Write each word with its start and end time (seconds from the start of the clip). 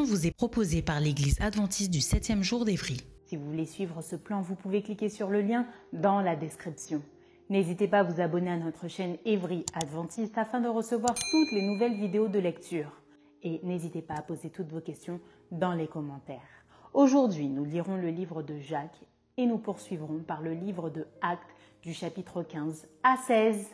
Vous 0.00 0.26
est 0.26 0.34
proposée 0.34 0.80
par 0.80 1.00
l'Église 1.00 1.38
adventiste 1.40 1.90
du 1.90 1.98
7e 1.98 2.42
jour 2.42 2.64
d'Évry. 2.64 2.96
Si 3.26 3.36
vous 3.36 3.44
voulez 3.44 3.66
suivre 3.66 4.00
ce 4.00 4.16
plan, 4.16 4.40
vous 4.40 4.54
pouvez 4.54 4.82
cliquer 4.82 5.08
sur 5.08 5.28
le 5.28 5.42
lien 5.42 5.66
dans 5.92 6.20
la 6.20 6.36
description. 6.36 7.02
N'hésitez 7.50 7.88
pas 7.88 7.98
à 7.98 8.02
vous 8.02 8.20
abonner 8.20 8.50
à 8.50 8.56
notre 8.56 8.88
chaîne 8.88 9.18
Évry 9.26 9.66
Adventiste 9.74 10.38
afin 10.38 10.60
de 10.60 10.68
recevoir 10.68 11.14
toutes 11.30 11.52
les 11.52 11.66
nouvelles 11.66 11.94
vidéos 11.94 12.28
de 12.28 12.38
lecture. 12.38 13.02
Et 13.42 13.60
n'hésitez 13.64 14.00
pas 14.00 14.14
à 14.14 14.22
poser 14.22 14.48
toutes 14.48 14.70
vos 14.70 14.80
questions 14.80 15.20
dans 15.50 15.74
les 15.74 15.88
commentaires. 15.88 16.64
Aujourd'hui, 16.94 17.48
nous 17.48 17.64
lirons 17.64 17.96
le 17.96 18.08
livre 18.08 18.42
de 18.42 18.58
Jacques 18.58 19.02
et 19.36 19.46
nous 19.46 19.58
poursuivrons 19.58 20.20
par 20.20 20.40
le 20.40 20.54
livre 20.54 20.88
de 20.88 21.06
Actes 21.20 21.54
du 21.82 21.92
chapitre 21.92 22.42
15 22.42 22.86
à 23.02 23.16
16. 23.26 23.66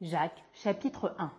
Jacques 0.00 0.42
chapitre 0.54 1.14
1 1.18 1.30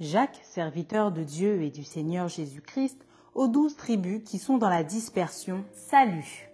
Jacques, 0.00 0.40
serviteur 0.42 1.12
de 1.12 1.22
Dieu 1.22 1.62
et 1.62 1.70
du 1.70 1.84
Seigneur 1.84 2.26
Jésus-Christ, 2.26 3.06
aux 3.36 3.46
douze 3.46 3.76
tribus 3.76 4.22
qui 4.24 4.38
sont 4.38 4.58
dans 4.58 4.68
la 4.68 4.82
dispersion, 4.82 5.64
salut. 5.72 6.50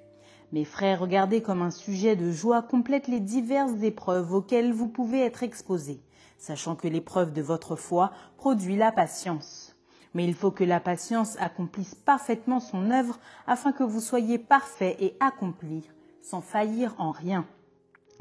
Mes 0.52 0.66
frères, 0.66 1.00
regardez 1.00 1.40
comme 1.40 1.62
un 1.62 1.70
sujet 1.70 2.16
de 2.16 2.30
joie 2.30 2.60
complète 2.60 3.08
les 3.08 3.20
diverses 3.20 3.82
épreuves 3.82 4.34
auxquelles 4.34 4.74
vous 4.74 4.88
pouvez 4.88 5.20
être 5.20 5.42
exposés, 5.42 6.02
sachant 6.36 6.76
que 6.76 6.86
l'épreuve 6.86 7.32
de 7.32 7.40
votre 7.40 7.76
foi 7.76 8.12
produit 8.36 8.76
la 8.76 8.92
patience. 8.92 9.74
Mais 10.12 10.26
il 10.26 10.34
faut 10.34 10.50
que 10.50 10.64
la 10.64 10.80
patience 10.80 11.38
accomplisse 11.40 11.94
parfaitement 11.94 12.60
son 12.60 12.90
œuvre 12.90 13.18
afin 13.46 13.72
que 13.72 13.84
vous 13.84 14.00
soyez 14.00 14.36
parfaits 14.36 15.00
et 15.00 15.16
accomplis, 15.18 15.88
sans 16.20 16.42
faillir 16.42 16.94
en 16.98 17.10
rien. 17.10 17.46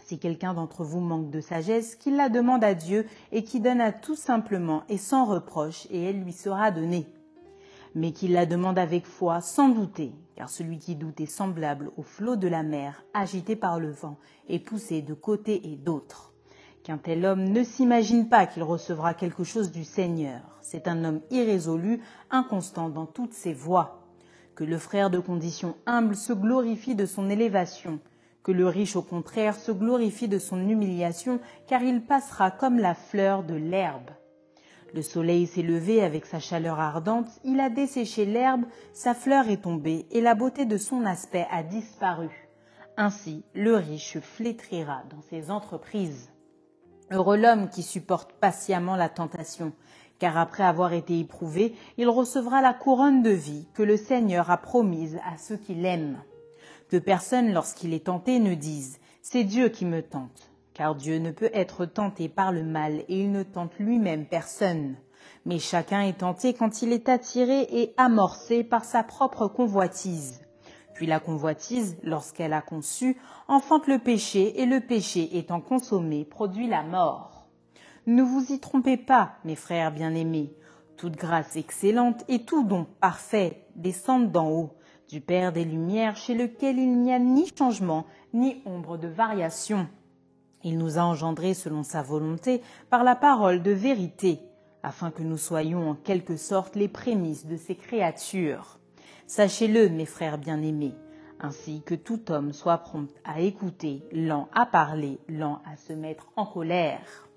Si 0.10 0.18
quelqu'un 0.18 0.56
d'entre 0.56 0.84
vous 0.84 1.02
manque 1.02 1.30
de 1.30 1.40
sagesse, 1.40 1.96
qu'il 1.96 2.16
la 2.16 2.30
demande 2.30 2.64
à 2.64 2.74
Dieu 2.74 3.06
et 3.32 3.44
qui 3.44 3.60
donne 3.60 3.80
à 3.80 3.92
tout 3.92 4.16
simplement 4.16 4.82
et 4.90 4.98
sans 4.98 5.24
reproche, 5.24 5.86
et 5.92 6.04
elle 6.04 6.24
lui 6.24 6.34
sera 6.34 6.72
donnée. 6.72 7.06
Mais 7.94 8.12
qu'il 8.12 8.34
la 8.34 8.48
demande 8.48 8.80
avec 8.80 9.06
foi, 9.06 9.40
sans 9.40 9.70
douter, 9.70 10.12
car 10.36 10.50
celui 10.50 10.80
qui 10.80 10.96
doute 10.96 11.22
est 11.22 11.28
semblable 11.28 11.92
au 11.96 12.02
flot 12.02 12.38
de 12.38 12.48
la 12.48 12.64
mer, 12.64 13.04
agité 13.14 13.56
par 13.56 13.80
le 13.80 13.92
vent 13.92 14.18
et 14.48 14.58
poussé 14.58 15.04
de 15.04 15.14
côté 15.14 15.72
et 15.72 15.76
d'autre. 15.76 16.34
Qu'un 16.82 16.98
tel 16.98 17.24
homme 17.24 17.44
ne 17.44 17.64
s'imagine 17.64 18.30
pas 18.30 18.48
qu'il 18.48 18.64
recevra 18.64 19.14
quelque 19.14 19.44
chose 19.44 19.72
du 19.72 19.84
Seigneur. 19.84 20.42
C'est 20.64 20.88
un 20.88 21.04
homme 21.04 21.22
irrésolu, 21.30 22.02
inconstant 22.32 22.90
dans 22.90 23.06
toutes 23.06 23.34
ses 23.34 23.54
voies. 23.54 24.02
Que 24.56 24.64
le 24.64 24.80
frère 24.80 25.12
de 25.12 25.20
condition 25.20 25.76
humble 25.86 26.16
se 26.16 26.34
glorifie 26.34 26.96
de 26.96 27.06
son 27.06 27.30
élévation, 27.30 28.00
le 28.52 28.68
riche 28.68 28.96
au 28.96 29.02
contraire 29.02 29.56
se 29.56 29.72
glorifie 29.72 30.28
de 30.28 30.40
son 30.40 30.68
humiliation, 30.68 31.40
car 31.68 31.84
il 31.84 32.02
passera 32.02 32.52
comme 32.52 32.80
la 32.80 32.94
fleur 32.94 33.44
de 33.44 33.56
l'herbe. 33.56 34.12
Le 34.94 35.02
soleil 35.02 35.46
s'est 35.46 35.62
levé 35.62 36.02
avec 36.02 36.26
sa 36.26 36.40
chaleur 36.40 36.80
ardente, 36.80 37.30
il 37.44 37.60
a 37.60 37.70
desséché 37.70 38.26
l'herbe, 38.26 38.66
sa 38.94 39.14
fleur 39.14 39.48
est 39.50 39.64
tombée, 39.64 40.08
et 40.12 40.22
la 40.22 40.36
beauté 40.36 40.66
de 40.66 40.78
son 40.78 41.06
aspect 41.06 41.46
a 41.52 41.62
disparu. 41.62 42.50
Ainsi, 42.98 43.44
le 43.54 43.76
riche 43.76 44.20
flétrira 44.20 45.04
dans 45.10 45.22
ses 45.22 45.52
entreprises. 45.52 46.32
Heureux 47.12 47.38
l'homme 47.38 47.70
qui 47.70 47.84
supporte 47.84 48.34
patiemment 48.34 48.96
la 48.96 49.10
tentation, 49.10 49.74
car 50.20 50.38
après 50.38 50.64
avoir 50.64 50.94
été 50.94 51.20
éprouvé, 51.20 51.76
il 51.98 52.10
recevra 52.10 52.62
la 52.62 52.74
couronne 52.74 53.24
de 53.24 53.30
vie 53.30 53.68
que 53.74 53.84
le 53.84 53.96
Seigneur 53.96 54.52
a 54.52 54.58
promise 54.58 55.18
à 55.26 55.38
ceux 55.38 55.58
qui 55.58 55.76
l'aiment. 55.76 56.22
Que 56.90 56.98
personne, 56.98 57.54
lorsqu'il 57.54 57.94
est 57.94 58.08
tenté, 58.08 58.40
ne 58.40 58.56
dise 58.56 59.00
C'est 59.22 59.44
Dieu 59.44 59.70
qui 59.70 59.86
me 59.86 60.02
tente, 60.02 60.50
car 60.74 60.96
Dieu 60.96 61.20
ne 61.20 61.30
peut 61.30 61.52
être 61.54 61.86
tenté 61.86 62.30
par 62.30 62.52
le 62.52 62.64
mal 62.64 63.04
et 63.08 63.22
il 63.22 63.32
ne 63.32 63.44
tente 63.44 63.78
lui-même 63.78 64.26
personne. 64.26 64.96
Mais 65.46 65.60
chacun 65.60 66.02
est 66.02 66.20
tenté 66.20 66.56
quand 66.56 66.82
il 66.82 66.92
est 66.92 67.08
attiré 67.08 67.68
et 67.70 67.94
amorcé 67.98 68.64
par 68.64 68.86
sa 68.86 69.04
propre 69.04 69.48
convoitise. 69.48 70.42
Puis 70.96 71.06
la 71.06 71.20
convoitise, 71.20 71.96
lorsqu'elle 72.02 72.54
a 72.54 72.62
conçu, 72.62 73.18
enfante 73.48 73.86
le 73.86 74.00
péché 74.00 74.60
et 74.60 74.66
le 74.66 74.80
péché 74.80 75.38
étant 75.38 75.62
consommé 75.62 76.26
produit 76.26 76.68
la 76.68 76.82
mort. 76.82 77.48
Ne 78.08 78.24
vous 78.24 78.52
y 78.52 78.60
trompez 78.60 78.98
pas, 78.98 79.34
mes 79.46 79.56
frères 79.56 79.92
bien-aimés. 79.92 80.56
Toute 80.98 81.16
grâce 81.16 81.56
excellente 81.56 82.24
et 82.28 82.46
tout 82.46 82.64
don 82.64 82.88
parfait 83.00 83.68
descendent 83.76 84.32
d'en 84.32 84.50
haut 84.50 84.79
du 85.10 85.22
Père 85.22 85.52
des 85.52 85.66
Lumières, 85.66 86.16
chez 86.16 86.36
lequel 86.36 86.78
il 86.78 87.02
n'y 87.02 87.12
a 87.12 87.18
ni 87.18 87.52
changement, 87.58 88.06
ni 88.34 88.62
ombre 88.66 88.98
de 88.98 89.08
variation. 89.08 89.88
Il 90.64 90.78
nous 90.78 91.00
a 91.00 91.02
engendrés 91.02 91.56
selon 91.56 91.82
sa 91.82 92.04
volonté 92.04 92.62
par 92.92 93.04
la 93.04 93.16
parole 93.16 93.64
de 93.64 93.72
vérité, 93.72 94.40
afin 94.84 95.10
que 95.10 95.24
nous 95.24 95.38
soyons 95.38 95.90
en 95.90 95.96
quelque 95.96 96.38
sorte 96.38 96.76
les 96.76 96.88
prémices 96.88 97.48
de 97.48 97.58
ses 97.58 97.76
créatures. 97.76 98.80
Sachez-le, 99.26 99.90
mes 99.90 100.06
frères 100.06 100.38
bien-aimés, 100.38 100.94
ainsi 101.40 101.82
que 101.82 101.96
tout 101.96 102.32
homme 102.32 102.54
soit 102.54 102.78
prompt 102.78 103.10
à 103.26 103.40
écouter, 103.40 104.04
lent 104.12 104.48
à 104.54 104.68
parler, 104.68 105.20
lent 105.28 105.62
à 105.66 105.76
se 105.76 105.94
mettre 105.94 106.28
en 106.36 106.46
colère. 106.46 107.28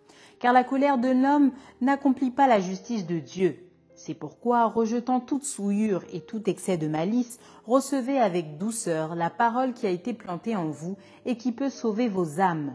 Car 0.40 0.52
la 0.52 0.64
colère 0.64 0.98
de 0.98 1.08
l'homme 1.08 1.52
n'accomplit 1.80 2.32
pas 2.32 2.48
la 2.48 2.60
justice 2.60 3.06
de 3.06 3.18
Dieu. 3.18 3.71
C'est 4.04 4.14
pourquoi, 4.14 4.66
rejetant 4.66 5.20
toute 5.20 5.44
souillure 5.44 6.02
et 6.12 6.22
tout 6.22 6.50
excès 6.50 6.76
de 6.76 6.88
malice, 6.88 7.38
recevez 7.68 8.18
avec 8.18 8.58
douceur 8.58 9.14
la 9.14 9.30
parole 9.30 9.74
qui 9.74 9.86
a 9.86 9.90
été 9.90 10.12
plantée 10.12 10.56
en 10.56 10.70
vous 10.70 10.96
et 11.24 11.36
qui 11.36 11.52
peut 11.52 11.70
sauver 11.70 12.08
vos 12.08 12.40
âmes. 12.40 12.74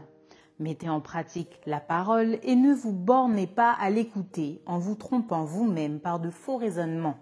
Mettez 0.58 0.88
en 0.88 1.02
pratique 1.02 1.60
la 1.66 1.80
parole 1.80 2.38
et 2.42 2.56
ne 2.56 2.72
vous 2.72 2.94
bornez 2.94 3.46
pas 3.46 3.72
à 3.72 3.90
l'écouter 3.90 4.62
en 4.64 4.78
vous 4.78 4.94
trompant 4.94 5.44
vous-même 5.44 6.00
par 6.00 6.18
de 6.18 6.30
faux 6.30 6.56
raisonnements. 6.56 7.18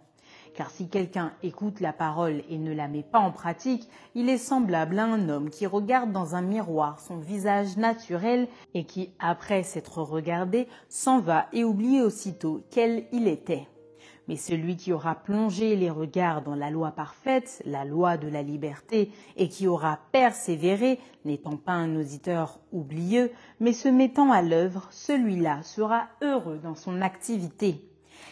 Car 0.55 0.71
si 0.71 0.89
quelqu'un 0.89 1.33
écoute 1.43 1.81
la 1.81 1.93
parole 1.93 2.45
et 2.49 2.59
ne 2.59 2.73
la 2.73 2.87
met 2.87 3.03
pas 3.03 3.19
en 3.19 3.33
pratique, 3.33 3.89
il 4.15 4.29
est 4.29 4.39
semblable 4.39 5.01
à 5.01 5.07
un 5.07 5.29
homme 5.29 5.51
qui 5.51 5.67
regarde 5.67 6.13
dans 6.13 6.37
un 6.37 6.43
miroir 6.43 7.01
son 7.01 7.17
visage 7.17 7.77
naturel 7.77 8.47
et 8.73 8.85
qui, 8.85 9.11
après 9.19 9.65
s'être 9.65 10.01
regardé, 10.01 10.69
s'en 10.89 11.19
va 11.19 11.47
et 11.53 11.65
oublie 11.65 12.03
aussitôt 12.03 12.63
quel 12.71 13.07
il 13.11 13.27
était. 13.27 13.67
Mais 14.29 14.37
celui 14.37 14.77
qui 14.77 14.93
aura 14.93 15.15
plongé 15.15 15.77
les 15.77 15.91
regards 15.91 16.43
dans 16.43 16.57
la 16.57 16.71
loi 16.71 16.91
parfaite, 16.91 17.63
la 17.65 17.85
loi 17.85 18.17
de 18.17 18.29
la 18.29 18.43
liberté, 18.43 19.13
et 19.37 19.49
qui 19.49 19.69
aura 19.69 20.01
persévéré, 20.13 20.99
n'étant 21.25 21.57
pas 21.57 21.73
un 21.73 21.95
auditeur 21.97 22.59
oublieux, 22.73 23.31
mais 23.61 23.73
se 23.73 23.89
mettant 23.89 24.33
à 24.33 24.43
l'œuvre, 24.43 24.89
celui-là 24.91 25.63
sera 25.63 26.09
heureux 26.23 26.59
dans 26.63 26.75
son 26.75 27.03
activité. 27.03 27.83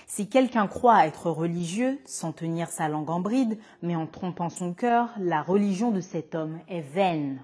Si 0.07 0.29
quelqu'un 0.29 0.67
croit 0.67 1.07
être 1.07 1.31
religieux, 1.31 1.99
sans 2.05 2.33
tenir 2.33 2.69
sa 2.69 2.89
langue 2.89 3.11
en 3.11 3.21
bride, 3.21 3.59
mais 3.83 3.97
en 3.97 4.07
trompant 4.07 4.51
son 4.51 4.75
cœur, 4.75 5.11
la 5.19 5.43
religion 5.43 5.91
de 5.91 6.01
cet 6.01 6.35
homme 6.35 6.59
est 6.69 6.83
vaine. 6.83 7.41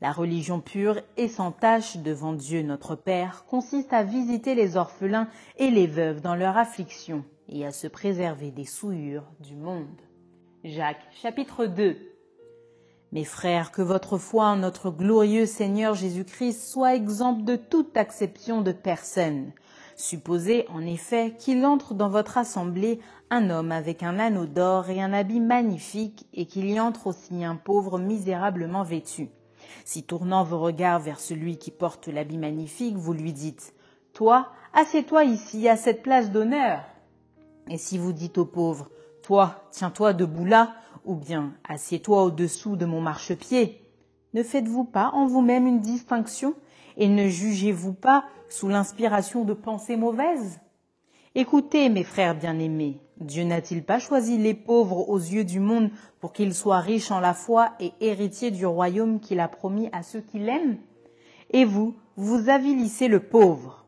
La 0.00 0.12
religion 0.12 0.60
pure 0.60 0.98
et 1.18 1.28
sans 1.28 1.52
tache 1.52 1.98
devant 1.98 2.32
Dieu 2.32 2.62
notre 2.62 2.94
Père 2.94 3.44
consiste 3.46 3.92
à 3.92 4.02
visiter 4.02 4.54
les 4.54 4.76
orphelins 4.76 5.28
et 5.58 5.70
les 5.70 5.86
veuves 5.86 6.22
dans 6.22 6.34
leur 6.34 6.56
affliction 6.56 7.24
et 7.50 7.66
à 7.66 7.72
se 7.72 7.88
préserver 7.88 8.50
des 8.50 8.64
souillures 8.64 9.26
du 9.40 9.56
monde. 9.56 10.00
Jacques 10.62 11.06
chapitre 11.20 11.66
2 11.66 11.96
Mes 13.12 13.24
frères, 13.24 13.72
que 13.72 13.82
votre 13.82 14.18
foi 14.18 14.46
en 14.46 14.56
notre 14.56 14.90
glorieux 14.90 15.46
Seigneur 15.46 15.94
Jésus-Christ 15.94 16.70
soit 16.70 16.94
exempte 16.94 17.44
de 17.44 17.56
toute 17.56 17.96
acception 17.96 18.62
de 18.62 18.72
personne. 18.72 19.52
Supposez 19.96 20.66
en 20.68 20.86
effet 20.86 21.34
qu'il 21.38 21.66
entre 21.66 21.92
dans 21.94 22.08
votre 22.08 22.38
assemblée 22.38 23.00
un 23.30 23.50
homme 23.50 23.72
avec 23.72 24.02
un 24.02 24.18
anneau 24.18 24.46
d'or 24.46 24.88
et 24.88 25.02
un 25.02 25.12
habit 25.12 25.40
magnifique, 25.40 26.26
et 26.32 26.46
qu'il 26.46 26.70
y 26.70 26.80
entre 26.80 27.08
aussi 27.08 27.44
un 27.44 27.56
pauvre 27.56 27.98
misérablement 27.98 28.82
vêtu. 28.82 29.28
Si 29.84 30.04
tournant 30.04 30.44
vos 30.44 30.60
regards 30.60 31.00
vers 31.00 31.20
celui 31.20 31.58
qui 31.58 31.70
porte 31.70 32.08
l'habit 32.08 32.38
magnifique, 32.38 32.96
vous 32.96 33.12
lui 33.12 33.32
dites 33.32 33.74
Toi, 34.14 34.48
assieds-toi 34.72 35.24
ici 35.24 35.68
à 35.68 35.76
cette 35.76 36.02
place 36.02 36.30
d'honneur. 36.30 36.89
Et 37.70 37.78
si 37.78 37.96
vous 37.96 38.12
dites 38.12 38.36
aux 38.36 38.44
pauvres, 38.44 38.90
Toi, 39.22 39.62
tiens-toi 39.70 40.12
debout 40.12 40.44
là, 40.44 40.74
ou 41.04 41.14
bien 41.14 41.52
assieds-toi 41.68 42.24
au-dessous 42.24 42.76
de 42.76 42.84
mon 42.84 43.00
marchepied, 43.00 43.80
ne 44.34 44.42
faites-vous 44.42 44.84
pas 44.84 45.10
en 45.14 45.26
vous-même 45.26 45.66
une 45.66 45.80
distinction 45.80 46.54
et 46.96 47.08
ne 47.08 47.28
jugez-vous 47.28 47.92
pas 47.92 48.24
sous 48.48 48.68
l'inspiration 48.68 49.44
de 49.44 49.52
pensées 49.52 49.96
mauvaises? 49.96 50.58
Écoutez, 51.34 51.88
mes 51.88 52.02
frères 52.02 52.34
bien-aimés, 52.34 53.00
Dieu 53.20 53.44
n'a-t-il 53.44 53.84
pas 53.84 54.00
choisi 54.00 54.36
les 54.36 54.54
pauvres 54.54 55.08
aux 55.08 55.18
yeux 55.18 55.44
du 55.44 55.60
monde 55.60 55.90
pour 56.18 56.32
qu'ils 56.32 56.54
soient 56.54 56.80
riches 56.80 57.12
en 57.12 57.20
la 57.20 57.34
foi 57.34 57.70
et 57.78 57.92
héritiers 58.00 58.50
du 58.50 58.66
royaume 58.66 59.20
qu'il 59.20 59.38
a 59.38 59.48
promis 59.48 59.88
à 59.92 60.02
ceux 60.02 60.20
qui 60.20 60.38
l'aiment? 60.38 60.78
Et 61.50 61.64
vous, 61.64 61.94
vous 62.16 62.48
avilissez 62.48 63.06
le 63.06 63.20
pauvre. 63.20 63.79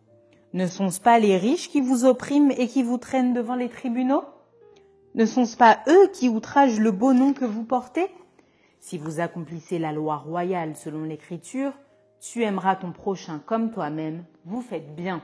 Ne 0.54 0.66
sont-ce 0.66 1.00
pas 1.00 1.18
les 1.18 1.38
riches 1.38 1.70
qui 1.70 1.80
vous 1.80 2.04
oppriment 2.04 2.50
et 2.50 2.68
qui 2.68 2.82
vous 2.82 2.98
traînent 2.98 3.32
devant 3.32 3.54
les 3.54 3.70
tribunaux? 3.70 4.24
Ne 5.14 5.24
sont-ce 5.24 5.56
pas 5.56 5.78
eux 5.88 6.08
qui 6.12 6.28
outragent 6.28 6.78
le 6.78 6.90
beau 6.90 7.14
nom 7.14 7.32
que 7.32 7.46
vous 7.46 7.64
portez? 7.64 8.08
Si 8.78 8.98
vous 8.98 9.20
accomplissez 9.20 9.78
la 9.78 9.92
loi 9.92 10.16
royale 10.16 10.76
selon 10.76 11.04
l'Écriture, 11.04 11.72
tu 12.20 12.42
aimeras 12.42 12.76
ton 12.76 12.92
prochain 12.92 13.40
comme 13.46 13.70
toi-même, 13.70 14.24
vous 14.44 14.60
faites 14.60 14.94
bien. 14.94 15.22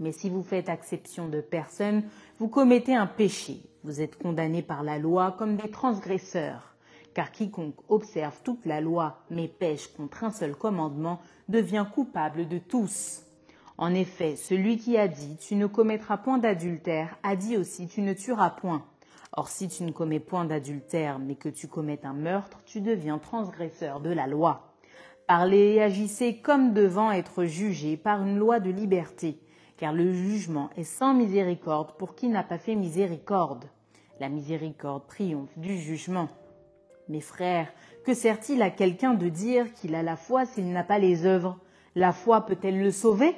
Mais 0.00 0.10
si 0.10 0.28
vous 0.28 0.42
faites 0.42 0.68
exception 0.68 1.28
de 1.28 1.40
personne, 1.40 2.02
vous 2.38 2.48
commettez 2.48 2.96
un 2.96 3.06
péché. 3.06 3.60
Vous 3.84 4.00
êtes 4.00 4.18
condamnés 4.18 4.62
par 4.62 4.82
la 4.82 4.98
loi 4.98 5.36
comme 5.38 5.54
des 5.54 5.70
transgresseurs. 5.70 6.74
Car 7.14 7.30
quiconque 7.30 7.78
observe 7.88 8.40
toute 8.42 8.66
la 8.66 8.80
loi 8.80 9.20
mais 9.30 9.46
pêche 9.46 9.86
contre 9.96 10.24
un 10.24 10.30
seul 10.30 10.56
commandement 10.56 11.20
devient 11.48 11.86
coupable 11.94 12.48
de 12.48 12.58
tous. 12.58 13.22
En 13.78 13.94
effet, 13.94 14.36
celui 14.36 14.76
qui 14.76 14.98
a 14.98 15.08
dit 15.08 15.36
Tu 15.40 15.54
ne 15.54 15.66
commettras 15.66 16.18
point 16.18 16.38
d'adultère 16.38 17.16
a 17.22 17.36
dit 17.36 17.56
aussi 17.56 17.86
Tu 17.86 18.02
ne 18.02 18.12
tueras 18.12 18.50
point. 18.50 18.84
Or 19.32 19.48
si 19.48 19.68
tu 19.68 19.84
ne 19.84 19.92
commets 19.92 20.20
point 20.20 20.44
d'adultère 20.44 21.18
mais 21.18 21.36
que 21.36 21.48
tu 21.48 21.68
commets 21.68 22.04
un 22.04 22.12
meurtre, 22.12 22.60
tu 22.66 22.80
deviens 22.80 23.18
transgresseur 23.18 24.00
de 24.00 24.10
la 24.10 24.26
loi. 24.26 24.74
Parlez 25.26 25.74
et 25.74 25.82
agissez 25.82 26.38
comme 26.38 26.74
devant 26.74 27.12
être 27.12 27.44
jugés 27.44 27.96
par 27.96 28.22
une 28.22 28.38
loi 28.38 28.60
de 28.60 28.70
liberté 28.70 29.38
car 29.78 29.92
le 29.92 30.12
jugement 30.12 30.70
est 30.76 30.84
sans 30.84 31.14
miséricorde 31.14 31.92
pour 31.96 32.14
qui 32.14 32.28
n'a 32.28 32.42
pas 32.42 32.58
fait 32.58 32.74
miséricorde. 32.74 33.64
La 34.20 34.28
miséricorde 34.28 35.06
triomphe 35.06 35.56
du 35.56 35.78
jugement. 35.78 36.28
Mes 37.08 37.20
frères, 37.20 37.72
que 38.04 38.12
sert-il 38.12 38.60
à 38.60 38.70
quelqu'un 38.70 39.14
de 39.14 39.28
dire 39.28 39.72
qu'il 39.72 39.94
a 39.94 40.02
la 40.02 40.16
foi 40.16 40.44
s'il 40.44 40.72
n'a 40.72 40.82
pas 40.82 40.98
les 40.98 41.24
œuvres? 41.24 41.58
La 41.94 42.12
foi 42.12 42.44
peut-elle 42.44 42.82
le 42.82 42.90
sauver? 42.90 43.34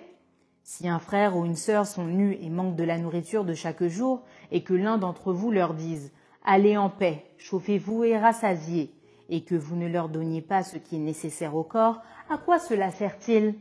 Si 0.73 0.87
un 0.87 1.01
frère 1.01 1.37
ou 1.37 1.45
une 1.45 1.57
sœur 1.57 1.85
sont 1.85 2.05
nus 2.05 2.39
et 2.41 2.49
manquent 2.49 2.77
de 2.77 2.85
la 2.85 2.97
nourriture 2.97 3.45
de 3.45 3.55
chaque 3.55 3.83
jour, 3.83 4.23
et 4.53 4.63
que 4.63 4.73
l'un 4.73 4.99
d'entre 4.99 5.33
vous 5.33 5.51
leur 5.51 5.75
dise 5.75 6.13
Allez 6.45 6.77
en 6.77 6.89
paix, 6.89 7.25
chauffez-vous 7.39 8.05
et 8.05 8.17
rassasiez, 8.17 8.95
et 9.31 9.43
que 9.43 9.57
vous 9.57 9.75
ne 9.75 9.89
leur 9.89 10.09
donniez 10.09 10.43
pas 10.43 10.63
ce 10.63 10.79
qui 10.79 10.95
est 10.95 11.01
nécessaire 11.01 11.57
au 11.57 11.65
corps, 11.65 12.03
à 12.31 12.39
quoi 12.39 12.61
cela 12.61 12.93
sert-il? 12.93 13.57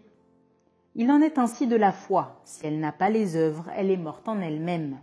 Il 0.93 1.09
en 1.09 1.19
est 1.19 1.39
ainsi 1.39 1.65
de 1.65 1.75
la 1.75 1.91
foi. 1.91 2.41
Si 2.45 2.67
elle 2.67 2.79
n'a 2.79 2.91
pas 2.91 3.09
les 3.09 3.35
œuvres, 3.35 3.65
elle 3.75 3.89
est 3.89 3.97
morte 3.97 4.27
en 4.27 4.39
elle-même. 4.39 4.99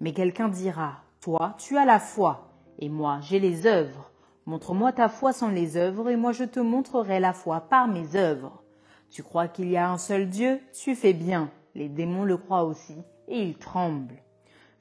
Mais 0.00 0.12
quelqu'un 0.12 0.48
dira, 0.48 0.94
Toi, 1.20 1.54
tu 1.58 1.78
as 1.78 1.84
la 1.84 2.00
foi, 2.00 2.50
et 2.80 2.88
moi, 2.88 3.20
j'ai 3.22 3.38
les 3.38 3.66
œuvres. 3.66 4.10
Montre-moi 4.46 4.90
ta 4.90 5.08
foi 5.08 5.32
sans 5.32 5.50
les 5.50 5.76
œuvres, 5.76 6.10
et 6.10 6.16
moi 6.16 6.32
je 6.32 6.42
te 6.42 6.58
montrerai 6.58 7.20
la 7.20 7.32
foi 7.32 7.60
par 7.60 7.86
mes 7.86 8.16
œuvres. 8.16 8.64
Tu 9.10 9.22
crois 9.22 9.48
qu'il 9.48 9.68
y 9.70 9.76
a 9.76 9.90
un 9.90 9.98
seul 9.98 10.28
Dieu? 10.28 10.60
Tu 10.72 10.94
fais 10.94 11.12
bien. 11.12 11.50
Les 11.74 11.88
démons 11.88 12.24
le 12.24 12.36
croient 12.36 12.64
aussi, 12.64 12.96
et 13.28 13.42
ils 13.42 13.58
tremblent. 13.58 14.22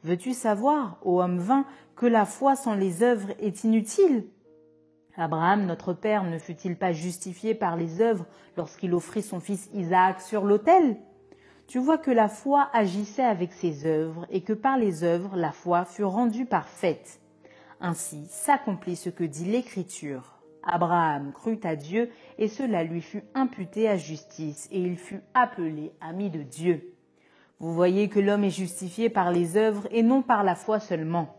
Veux-tu 0.03 0.33
savoir, 0.33 0.97
ô 1.03 1.21
homme 1.21 1.39
vain, 1.39 1.65
que 1.95 2.05
la 2.05 2.25
foi 2.25 2.55
sans 2.55 2.75
les 2.75 3.03
œuvres 3.03 3.31
est 3.39 3.63
inutile? 3.63 4.27
Abraham, 5.17 5.65
notre 5.65 5.93
Père, 5.93 6.23
ne 6.23 6.37
fut-il 6.37 6.77
pas 6.77 6.91
justifié 6.91 7.55
par 7.55 7.75
les 7.75 8.01
œuvres 8.01 8.25
lorsqu'il 8.57 8.93
offrit 8.93 9.23
son 9.23 9.39
fils 9.39 9.69
Isaac 9.73 10.21
sur 10.21 10.43
l'autel? 10.43 10.97
Tu 11.67 11.79
vois 11.79 11.97
que 11.97 12.11
la 12.11 12.27
foi 12.27 12.69
agissait 12.73 13.23
avec 13.23 13.51
ses 13.51 13.85
œuvres 13.85 14.27
et 14.29 14.41
que 14.41 14.53
par 14.53 14.77
les 14.77 15.03
œuvres 15.03 15.35
la 15.35 15.51
foi 15.51 15.85
fut 15.85 16.03
rendue 16.03 16.45
parfaite. 16.45 17.19
Ainsi 17.79 18.27
s'accomplit 18.29 18.95
ce 18.95 19.09
que 19.09 19.23
dit 19.23 19.45
l'Écriture. 19.45 20.34
Abraham 20.65 21.31
crut 21.31 21.65
à 21.65 21.75
Dieu 21.75 22.11
et 22.37 22.47
cela 22.47 22.83
lui 22.83 23.01
fut 23.01 23.23
imputé 23.33 23.87
à 23.87 23.97
justice 23.97 24.67
et 24.71 24.79
il 24.79 24.97
fut 24.97 25.21
appelé 25.33 25.91
ami 26.01 26.29
de 26.29 26.41
Dieu. 26.41 26.95
Vous 27.59 27.73
voyez 27.73 28.09
que 28.09 28.19
l'homme 28.19 28.43
est 28.43 28.49
justifié 28.49 29.09
par 29.09 29.31
les 29.31 29.55
œuvres 29.55 29.87
et 29.91 30.03
non 30.03 30.21
par 30.21 30.43
la 30.43 30.55
foi 30.55 30.79
seulement. 30.79 31.35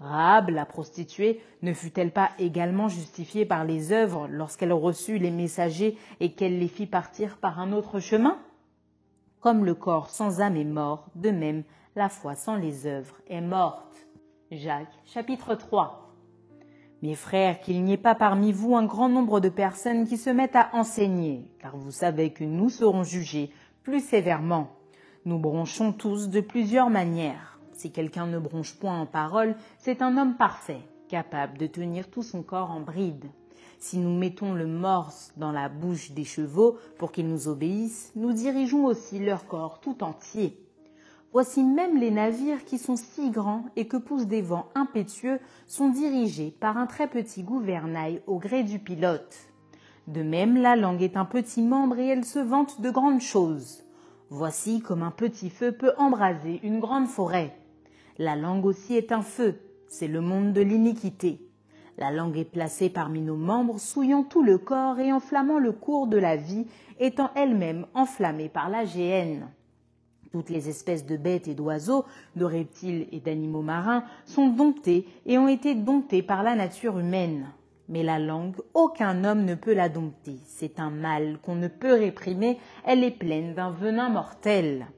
Rahab, 0.00 0.50
la 0.50 0.66
prostituée, 0.66 1.40
ne 1.62 1.72
fut-elle 1.72 2.10
pas 2.10 2.30
également 2.38 2.88
justifiée 2.88 3.46
par 3.46 3.64
les 3.64 3.92
œuvres 3.92 4.28
lorsqu'elle 4.28 4.72
reçut 4.72 5.18
les 5.18 5.30
messagers 5.30 5.96
et 6.20 6.32
qu'elle 6.32 6.58
les 6.58 6.68
fit 6.68 6.86
partir 6.86 7.38
par 7.38 7.60
un 7.60 7.72
autre 7.72 8.00
chemin? 8.00 8.38
Comme 9.40 9.64
le 9.64 9.74
corps 9.74 10.10
sans 10.10 10.40
âme 10.42 10.56
est 10.56 10.64
mort, 10.64 11.06
de 11.14 11.30
même 11.30 11.62
la 11.94 12.10
foi 12.10 12.34
sans 12.34 12.56
les 12.56 12.86
œuvres 12.86 13.16
est 13.28 13.40
morte. 13.40 14.06
Jacques 14.50 14.92
chapitre 15.06 15.54
3 15.54 16.05
Mes 17.06 17.14
frères, 17.14 17.60
qu'il 17.60 17.84
n'y 17.84 17.92
ait 17.92 17.96
pas 17.96 18.16
parmi 18.16 18.50
vous 18.50 18.74
un 18.74 18.84
grand 18.84 19.08
nombre 19.08 19.38
de 19.38 19.48
personnes 19.48 20.08
qui 20.08 20.16
se 20.16 20.28
mettent 20.28 20.56
à 20.56 20.70
enseigner, 20.72 21.44
car 21.60 21.76
vous 21.76 21.92
savez 21.92 22.32
que 22.32 22.42
nous 22.42 22.68
serons 22.68 23.04
jugés 23.04 23.52
plus 23.84 24.00
sévèrement. 24.00 24.72
Nous 25.24 25.38
bronchons 25.38 25.92
tous 25.92 26.28
de 26.28 26.40
plusieurs 26.40 26.90
manières. 26.90 27.60
Si 27.72 27.92
quelqu'un 27.92 28.26
ne 28.26 28.40
bronche 28.40 28.74
point 28.74 29.00
en 29.00 29.06
parole, 29.06 29.54
c'est 29.78 30.02
un 30.02 30.18
homme 30.18 30.34
parfait, 30.34 30.80
capable 31.08 31.58
de 31.58 31.68
tenir 31.68 32.10
tout 32.10 32.24
son 32.24 32.42
corps 32.42 32.72
en 32.72 32.80
bride. 32.80 33.26
Si 33.78 33.98
nous 33.98 34.18
mettons 34.18 34.52
le 34.52 34.66
morse 34.66 35.32
dans 35.36 35.52
la 35.52 35.68
bouche 35.68 36.10
des 36.10 36.24
chevaux 36.24 36.76
pour 36.98 37.12
qu'ils 37.12 37.28
nous 37.28 37.46
obéissent, 37.46 38.10
nous 38.16 38.32
dirigeons 38.32 38.84
aussi 38.84 39.20
leur 39.20 39.46
corps 39.46 39.78
tout 39.78 40.02
entier. 40.02 40.65
Voici 41.32 41.62
même 41.62 41.98
les 41.98 42.10
navires 42.10 42.64
qui 42.64 42.78
sont 42.78 42.96
si 42.96 43.30
grands 43.30 43.64
et 43.76 43.86
que 43.86 43.96
poussent 43.96 44.26
des 44.26 44.42
vents 44.42 44.68
impétueux 44.74 45.38
sont 45.66 45.90
dirigés 45.90 46.54
par 46.60 46.78
un 46.78 46.86
très 46.86 47.08
petit 47.08 47.42
gouvernail 47.42 48.22
au 48.26 48.38
gré 48.38 48.62
du 48.62 48.78
pilote. 48.78 49.36
De 50.06 50.22
même, 50.22 50.56
la 50.56 50.76
langue 50.76 51.02
est 51.02 51.16
un 51.16 51.24
petit 51.24 51.62
membre 51.62 51.98
et 51.98 52.06
elle 52.06 52.24
se 52.24 52.38
vante 52.38 52.80
de 52.80 52.90
grandes 52.90 53.20
choses. 53.20 53.84
Voici 54.30 54.80
comme 54.80 55.02
un 55.02 55.10
petit 55.10 55.50
feu 55.50 55.72
peut 55.72 55.92
embraser 55.98 56.60
une 56.62 56.80
grande 56.80 57.08
forêt. 57.08 57.56
La 58.18 58.34
langue 58.34 58.64
aussi 58.64 58.94
est 58.94 59.12
un 59.12 59.22
feu, 59.22 59.60
c'est 59.88 60.08
le 60.08 60.20
monde 60.20 60.52
de 60.52 60.62
l'iniquité. 60.62 61.46
La 61.98 62.10
langue 62.10 62.36
est 62.36 62.44
placée 62.44 62.90
parmi 62.90 63.20
nos 63.20 63.36
membres, 63.36 63.78
souillant 63.78 64.22
tout 64.22 64.42
le 64.42 64.58
corps 64.58 64.98
et 64.98 65.12
enflammant 65.12 65.58
le 65.58 65.72
cours 65.72 66.06
de 66.06 66.18
la 66.18 66.36
vie, 66.36 66.66
étant 66.98 67.30
elle-même 67.34 67.86
enflammée 67.94 68.48
par 68.48 68.68
la 68.68 68.84
géhenne. 68.84 69.48
Toutes 70.36 70.50
les 70.50 70.68
espèces 70.68 71.06
de 71.06 71.16
bêtes 71.16 71.48
et 71.48 71.54
d'oiseaux, 71.54 72.04
de 72.36 72.44
reptiles 72.44 73.06
et 73.10 73.20
d'animaux 73.20 73.62
marins 73.62 74.04
sont 74.26 74.48
domptées 74.48 75.06
et 75.24 75.38
ont 75.38 75.48
été 75.48 75.74
domptées 75.74 76.22
par 76.22 76.42
la 76.42 76.54
nature 76.54 76.98
humaine. 76.98 77.46
Mais 77.88 78.02
la 78.02 78.18
langue, 78.18 78.56
aucun 78.74 79.24
homme 79.24 79.46
ne 79.46 79.54
peut 79.54 79.72
la 79.72 79.88
dompter. 79.88 80.36
C'est 80.44 80.78
un 80.78 80.90
mal 80.90 81.38
qu'on 81.40 81.54
ne 81.54 81.68
peut 81.68 81.94
réprimer, 81.94 82.58
elle 82.84 83.02
est 83.02 83.18
pleine 83.18 83.54
d'un 83.54 83.70
venin 83.70 84.10
mortel. 84.10 84.88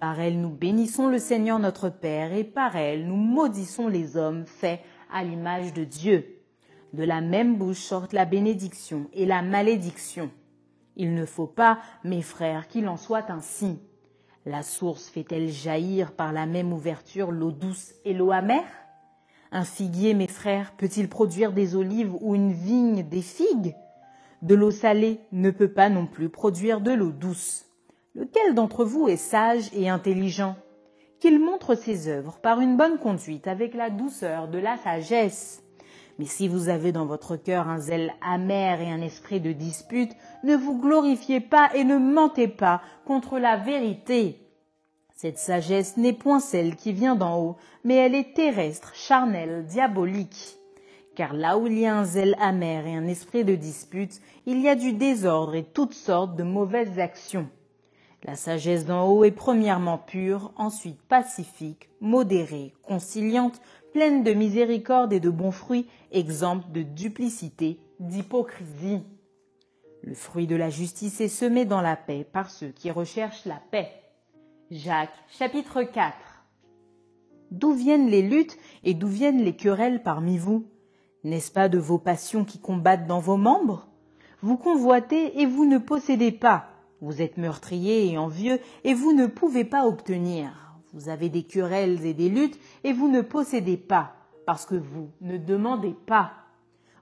Par 0.00 0.18
elle 0.20 0.40
nous 0.40 0.48
bénissons 0.48 1.08
le 1.08 1.18
Seigneur 1.18 1.58
notre 1.58 1.90
Père, 1.90 2.32
et 2.32 2.44
par 2.44 2.74
elle 2.74 3.06
nous 3.06 3.16
maudissons 3.16 3.88
les 3.88 4.16
hommes 4.16 4.46
faits 4.46 4.80
à 5.12 5.22
l'image 5.22 5.74
de 5.74 5.84
Dieu. 5.84 6.40
De 6.94 7.04
la 7.04 7.20
même 7.20 7.56
bouche 7.58 7.82
sortent 7.82 8.14
la 8.14 8.24
bénédiction 8.24 9.10
et 9.12 9.26
la 9.26 9.42
malédiction. 9.42 10.30
Il 10.96 11.12
ne 11.12 11.26
faut 11.26 11.46
pas, 11.46 11.78
mes 12.04 12.22
frères, 12.22 12.68
qu'il 12.68 12.88
en 12.88 12.96
soit 12.96 13.30
ainsi. 13.30 13.80
La 14.50 14.62
source 14.62 15.10
fait-elle 15.10 15.50
jaillir 15.50 16.12
par 16.12 16.32
la 16.32 16.46
même 16.46 16.72
ouverture 16.72 17.32
l'eau 17.32 17.52
douce 17.52 17.92
et 18.06 18.14
l'eau 18.14 18.30
amère? 18.30 18.64
Un 19.52 19.62
figuier, 19.62 20.14
mes 20.14 20.26
frères, 20.26 20.72
peut-il 20.78 21.10
produire 21.10 21.52
des 21.52 21.76
olives 21.76 22.14
ou 22.22 22.34
une 22.34 22.54
vigne 22.54 23.06
des 23.06 23.20
figues? 23.20 23.76
De 24.40 24.54
l'eau 24.54 24.70
salée 24.70 25.20
ne 25.32 25.50
peut 25.50 25.70
pas 25.70 25.90
non 25.90 26.06
plus 26.06 26.30
produire 26.30 26.80
de 26.80 26.92
l'eau 26.92 27.10
douce. 27.10 27.66
Lequel 28.14 28.54
d'entre 28.54 28.86
vous 28.86 29.06
est 29.06 29.18
sage 29.18 29.68
et 29.74 29.90
intelligent? 29.90 30.56
Qu'il 31.20 31.40
montre 31.40 31.74
ses 31.74 32.08
œuvres 32.08 32.38
par 32.38 32.60
une 32.60 32.78
bonne 32.78 32.96
conduite 32.96 33.48
avec 33.48 33.74
la 33.74 33.90
douceur 33.90 34.48
de 34.48 34.58
la 34.58 34.78
sagesse. 34.78 35.62
Mais 36.18 36.26
si 36.26 36.48
vous 36.48 36.68
avez 36.68 36.90
dans 36.90 37.06
votre 37.06 37.36
cœur 37.36 37.68
un 37.68 37.78
zèle 37.78 38.12
amer 38.20 38.80
et 38.80 38.90
un 38.90 39.00
esprit 39.00 39.40
de 39.40 39.52
dispute, 39.52 40.10
ne 40.42 40.56
vous 40.56 40.78
glorifiez 40.78 41.40
pas 41.40 41.70
et 41.74 41.84
ne 41.84 41.96
mentez 41.96 42.48
pas 42.48 42.82
contre 43.06 43.38
la 43.38 43.56
vérité. 43.56 44.44
Cette 45.14 45.38
sagesse 45.38 45.96
n'est 45.96 46.12
point 46.12 46.40
celle 46.40 46.76
qui 46.76 46.92
vient 46.92 47.16
d'en 47.16 47.40
haut, 47.40 47.56
mais 47.84 47.96
elle 47.96 48.14
est 48.14 48.34
terrestre, 48.34 48.94
charnelle, 48.94 49.64
diabolique. 49.66 50.58
Car 51.14 51.34
là 51.34 51.58
où 51.58 51.66
il 51.66 51.78
y 51.78 51.86
a 51.86 51.96
un 51.96 52.04
zèle 52.04 52.36
amer 52.40 52.86
et 52.86 52.94
un 52.94 53.06
esprit 53.06 53.44
de 53.44 53.54
dispute, 53.54 54.20
il 54.46 54.60
y 54.60 54.68
a 54.68 54.76
du 54.76 54.92
désordre 54.92 55.54
et 55.54 55.64
toutes 55.64 55.94
sortes 55.94 56.36
de 56.36 56.44
mauvaises 56.44 56.98
actions. 56.98 57.48
La 58.24 58.34
sagesse 58.34 58.84
d'en 58.84 59.08
haut 59.08 59.24
est 59.24 59.30
premièrement 59.30 59.98
pure, 59.98 60.52
ensuite 60.56 61.00
pacifique, 61.02 61.88
modérée, 62.00 62.74
conciliante, 62.82 63.60
pleine 63.92 64.22
de 64.22 64.32
miséricorde 64.32 65.12
et 65.12 65.20
de 65.20 65.30
bons 65.30 65.50
fruits, 65.50 65.86
exempte 66.12 66.70
de 66.72 66.82
duplicité, 66.82 67.80
d'hypocrisie. 68.00 69.02
Le 70.02 70.14
fruit 70.14 70.46
de 70.46 70.56
la 70.56 70.70
justice 70.70 71.20
est 71.20 71.28
semé 71.28 71.64
dans 71.64 71.80
la 71.80 71.96
paix 71.96 72.26
par 72.30 72.50
ceux 72.50 72.68
qui 72.68 72.90
recherchent 72.90 73.44
la 73.44 73.60
paix. 73.70 73.90
Jacques 74.70 75.18
chapitre 75.28 75.82
4 75.82 76.14
D'où 77.50 77.72
viennent 77.72 78.08
les 78.08 78.22
luttes 78.22 78.58
et 78.84 78.94
d'où 78.94 79.08
viennent 79.08 79.42
les 79.42 79.56
querelles 79.56 80.02
parmi 80.02 80.36
vous? 80.36 80.66
N'est-ce 81.24 81.50
pas 81.50 81.68
de 81.68 81.78
vos 81.78 81.98
passions 81.98 82.44
qui 82.44 82.58
combattent 82.58 83.06
dans 83.06 83.20
vos 83.20 83.36
membres? 83.36 83.88
Vous 84.40 84.56
convoitez 84.56 85.40
et 85.40 85.46
vous 85.46 85.64
ne 85.64 85.78
possédez 85.78 86.30
pas. 86.30 86.68
Vous 87.00 87.22
êtes 87.22 87.38
meurtrier 87.38 88.10
et 88.10 88.18
envieux 88.18 88.60
et 88.84 88.94
vous 88.94 89.12
ne 89.12 89.26
pouvez 89.26 89.64
pas 89.64 89.86
obtenir. 89.86 90.67
Vous 90.92 91.08
avez 91.08 91.28
des 91.28 91.42
querelles 91.42 92.04
et 92.04 92.14
des 92.14 92.28
luttes 92.28 92.58
et 92.84 92.92
vous 92.92 93.08
ne 93.08 93.20
possédez 93.20 93.76
pas 93.76 94.14
parce 94.46 94.64
que 94.64 94.74
vous 94.74 95.10
ne 95.20 95.36
demandez 95.36 95.94
pas. 96.06 96.32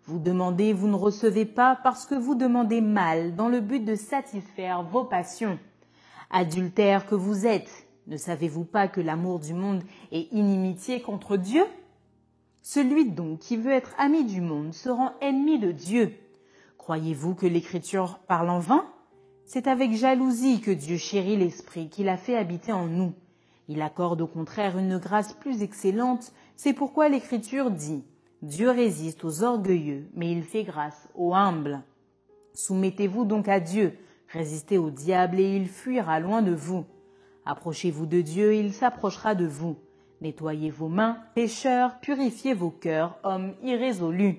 Vous 0.05 0.19
demandez, 0.19 0.73
vous 0.73 0.89
ne 0.89 0.97
recevez 0.97 1.45
pas 1.45 1.79
parce 1.83 2.07
que 2.07 2.15
vous 2.15 2.35
demandez 2.35 2.81
mal 2.81 3.35
dans 3.35 3.49
le 3.49 3.61
but 3.61 3.85
de 3.85 3.95
satisfaire 3.95 4.83
vos 4.83 5.05
passions. 5.05 5.59
Adultère 6.31 7.07
que 7.07 7.15
vous 7.15 7.47
êtes, 7.47 7.87
ne 8.07 8.17
savez-vous 8.17 8.65
pas 8.65 8.89
que 8.89 9.01
l'amour 9.01 9.41
du 9.41 9.55
monde 9.55 9.83
est 10.13 10.33
inimitié 10.33 11.01
contre 11.01 11.37
Dieu? 11.37 11.65
Celui 12.63 13.11
donc 13.11 13.41
qui 13.41 13.57
veut 13.57 13.73
être 13.73 13.95
ami 13.99 14.25
du 14.25 14.41
monde 14.41 14.75
se 14.75 14.89
rend 14.89 15.13
ennemi 15.21 15.59
de 15.59 15.71
Dieu. 15.71 16.13
Croyez-vous 16.79 17.35
que 17.35 17.47
l'Écriture 17.47 18.19
parle 18.27 18.51
en 18.51 18.59
vain? 18.59 18.85
C'est 19.45 19.69
avec 19.69 19.93
jalousie 19.93 20.61
que 20.61 20.73
Dieu 20.73 20.97
chérit 20.97 21.37
l'Esprit 21.37 21.89
qu'il 21.89 22.09
a 22.09 22.17
fait 22.17 22.37
habiter 22.37 22.73
en 22.73 22.87
nous. 22.87 23.13
Il 23.69 23.83
accorde 23.83 24.21
au 24.21 24.27
contraire 24.27 24.79
une 24.79 24.99
grâce 24.99 25.33
plus 25.33 25.63
excellente, 25.63 26.33
c'est 26.55 26.73
pourquoi 26.73 27.09
l'Écriture 27.09 27.71
dit 27.71 28.05
Dieu 28.43 28.71
résiste 28.71 29.25
aux 29.25 29.43
orgueilleux, 29.43 30.09
mais 30.15 30.31
il 30.31 30.43
fait 30.43 30.63
grâce 30.63 31.09
aux 31.15 31.35
humbles. 31.35 31.83
Soumettez-vous 32.55 33.25
donc 33.25 33.49
à 33.49 33.61
Dieu, 33.61 33.99
résistez 34.29 34.79
au 34.79 34.91
diable 34.91 35.41
et 35.41 35.57
il 35.57 35.69
fuira 35.69 36.21
loin 36.21 36.43
de 36.43 36.55
vous. 36.55 36.85
Approchez-vous 37.45 38.07
de 38.07 38.21
Dieu, 38.21 38.55
il 38.55 38.73
s'approchera 38.73 39.35
de 39.35 39.47
vous. 39.47 39.77
Nettoyez 40.21 40.71
vos 40.71 40.89
mains, 40.89 41.19
pécheurs, 41.35 41.99
purifiez 42.01 42.55
vos 42.55 42.71
cœurs, 42.71 43.19
hommes 43.25 43.55
irrésolus. 43.63 44.39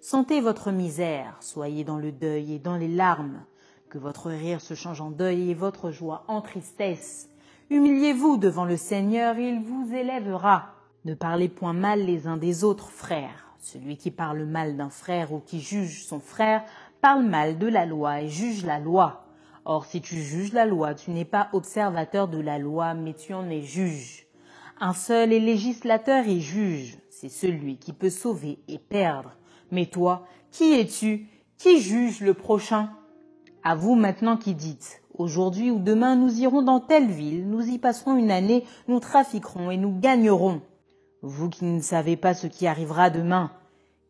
Sentez 0.00 0.40
votre 0.40 0.70
misère, 0.70 1.36
soyez 1.40 1.84
dans 1.84 1.96
le 1.96 2.12
deuil 2.12 2.54
et 2.54 2.58
dans 2.58 2.76
les 2.76 2.88
larmes. 2.88 3.44
Que 3.88 3.98
votre 3.98 4.30
rire 4.30 4.60
se 4.60 4.74
change 4.74 5.00
en 5.00 5.10
deuil 5.10 5.50
et 5.50 5.54
votre 5.54 5.90
joie 5.90 6.24
en 6.28 6.42
tristesse. 6.42 7.30
Humiliez-vous 7.70 8.36
devant 8.36 8.66
le 8.66 8.76
Seigneur, 8.76 9.38
il 9.38 9.62
vous 9.62 9.94
élèvera. 9.94 10.74
Ne 11.06 11.14
parlez 11.14 11.48
point 11.48 11.72
mal 11.72 12.04
les 12.04 12.26
uns 12.26 12.36
des 12.36 12.62
autres, 12.62 12.90
frères. 12.90 13.56
Celui 13.58 13.96
qui 13.96 14.10
parle 14.10 14.44
mal 14.44 14.76
d'un 14.76 14.90
frère 14.90 15.32
ou 15.32 15.40
qui 15.40 15.60
juge 15.60 16.04
son 16.04 16.20
frère 16.20 16.62
parle 17.00 17.24
mal 17.24 17.56
de 17.56 17.66
la 17.66 17.86
loi 17.86 18.20
et 18.20 18.28
juge 18.28 18.66
la 18.66 18.78
loi. 18.78 19.24
Or, 19.64 19.86
si 19.86 20.02
tu 20.02 20.16
juges 20.16 20.52
la 20.52 20.66
loi, 20.66 20.94
tu 20.94 21.10
n'es 21.10 21.24
pas 21.24 21.48
observateur 21.54 22.28
de 22.28 22.38
la 22.38 22.58
loi, 22.58 22.92
mais 22.92 23.14
tu 23.14 23.32
en 23.32 23.48
es 23.48 23.62
juge. 23.62 24.26
Un 24.78 24.92
seul 24.92 25.32
est 25.32 25.40
législateur 25.40 26.28
et 26.28 26.40
juge, 26.40 26.98
c'est 27.08 27.30
celui 27.30 27.78
qui 27.78 27.94
peut 27.94 28.10
sauver 28.10 28.58
et 28.68 28.78
perdre. 28.78 29.32
Mais 29.70 29.86
toi, 29.86 30.26
qui 30.50 30.74
es-tu? 30.74 31.28
Qui 31.56 31.80
juge 31.80 32.20
le 32.20 32.34
prochain? 32.34 32.90
À 33.62 33.74
vous 33.74 33.94
maintenant 33.94 34.36
qui 34.36 34.54
dites, 34.54 35.00
aujourd'hui 35.18 35.70
ou 35.70 35.78
demain 35.78 36.16
nous 36.16 36.40
irons 36.40 36.62
dans 36.62 36.80
telle 36.80 37.10
ville, 37.10 37.48
nous 37.48 37.62
y 37.62 37.78
passerons 37.78 38.16
une 38.16 38.30
année, 38.30 38.64
nous 38.88 39.00
trafiquerons 39.00 39.70
et 39.70 39.76
nous 39.76 39.98
gagnerons 39.98 40.60
vous 41.24 41.48
qui 41.48 41.64
ne 41.64 41.80
savez 41.80 42.16
pas 42.16 42.34
ce 42.34 42.46
qui 42.46 42.66
arrivera 42.66 43.08
demain. 43.08 43.50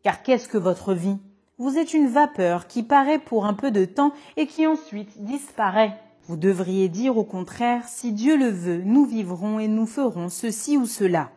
Car 0.03 0.21
qu'est-ce 0.21 0.49
que 0.49 0.57
votre 0.57 0.93
vie? 0.93 1.17
Vous 1.57 1.77
êtes 1.77 1.93
une 1.93 2.07
vapeur 2.07 2.67
qui 2.67 2.83
paraît 2.83 3.19
pour 3.19 3.45
un 3.45 3.53
peu 3.53 3.71
de 3.71 3.85
temps 3.85 4.11
et 4.35 4.47
qui 4.47 4.67
ensuite 4.67 5.23
disparaît. 5.23 5.97
Vous 6.27 6.35
devriez 6.35 6.89
dire 6.89 7.17
au 7.17 7.23
contraire, 7.23 7.87
si 7.87 8.11
Dieu 8.11 8.35
le 8.35 8.49
veut, 8.49 8.81
nous 8.83 9.05
vivrons 9.05 9.59
et 9.59 9.69
nous 9.69 9.85
ferons 9.85 10.27
ceci 10.27 10.75
ou 10.75 10.85
cela. 10.85 11.31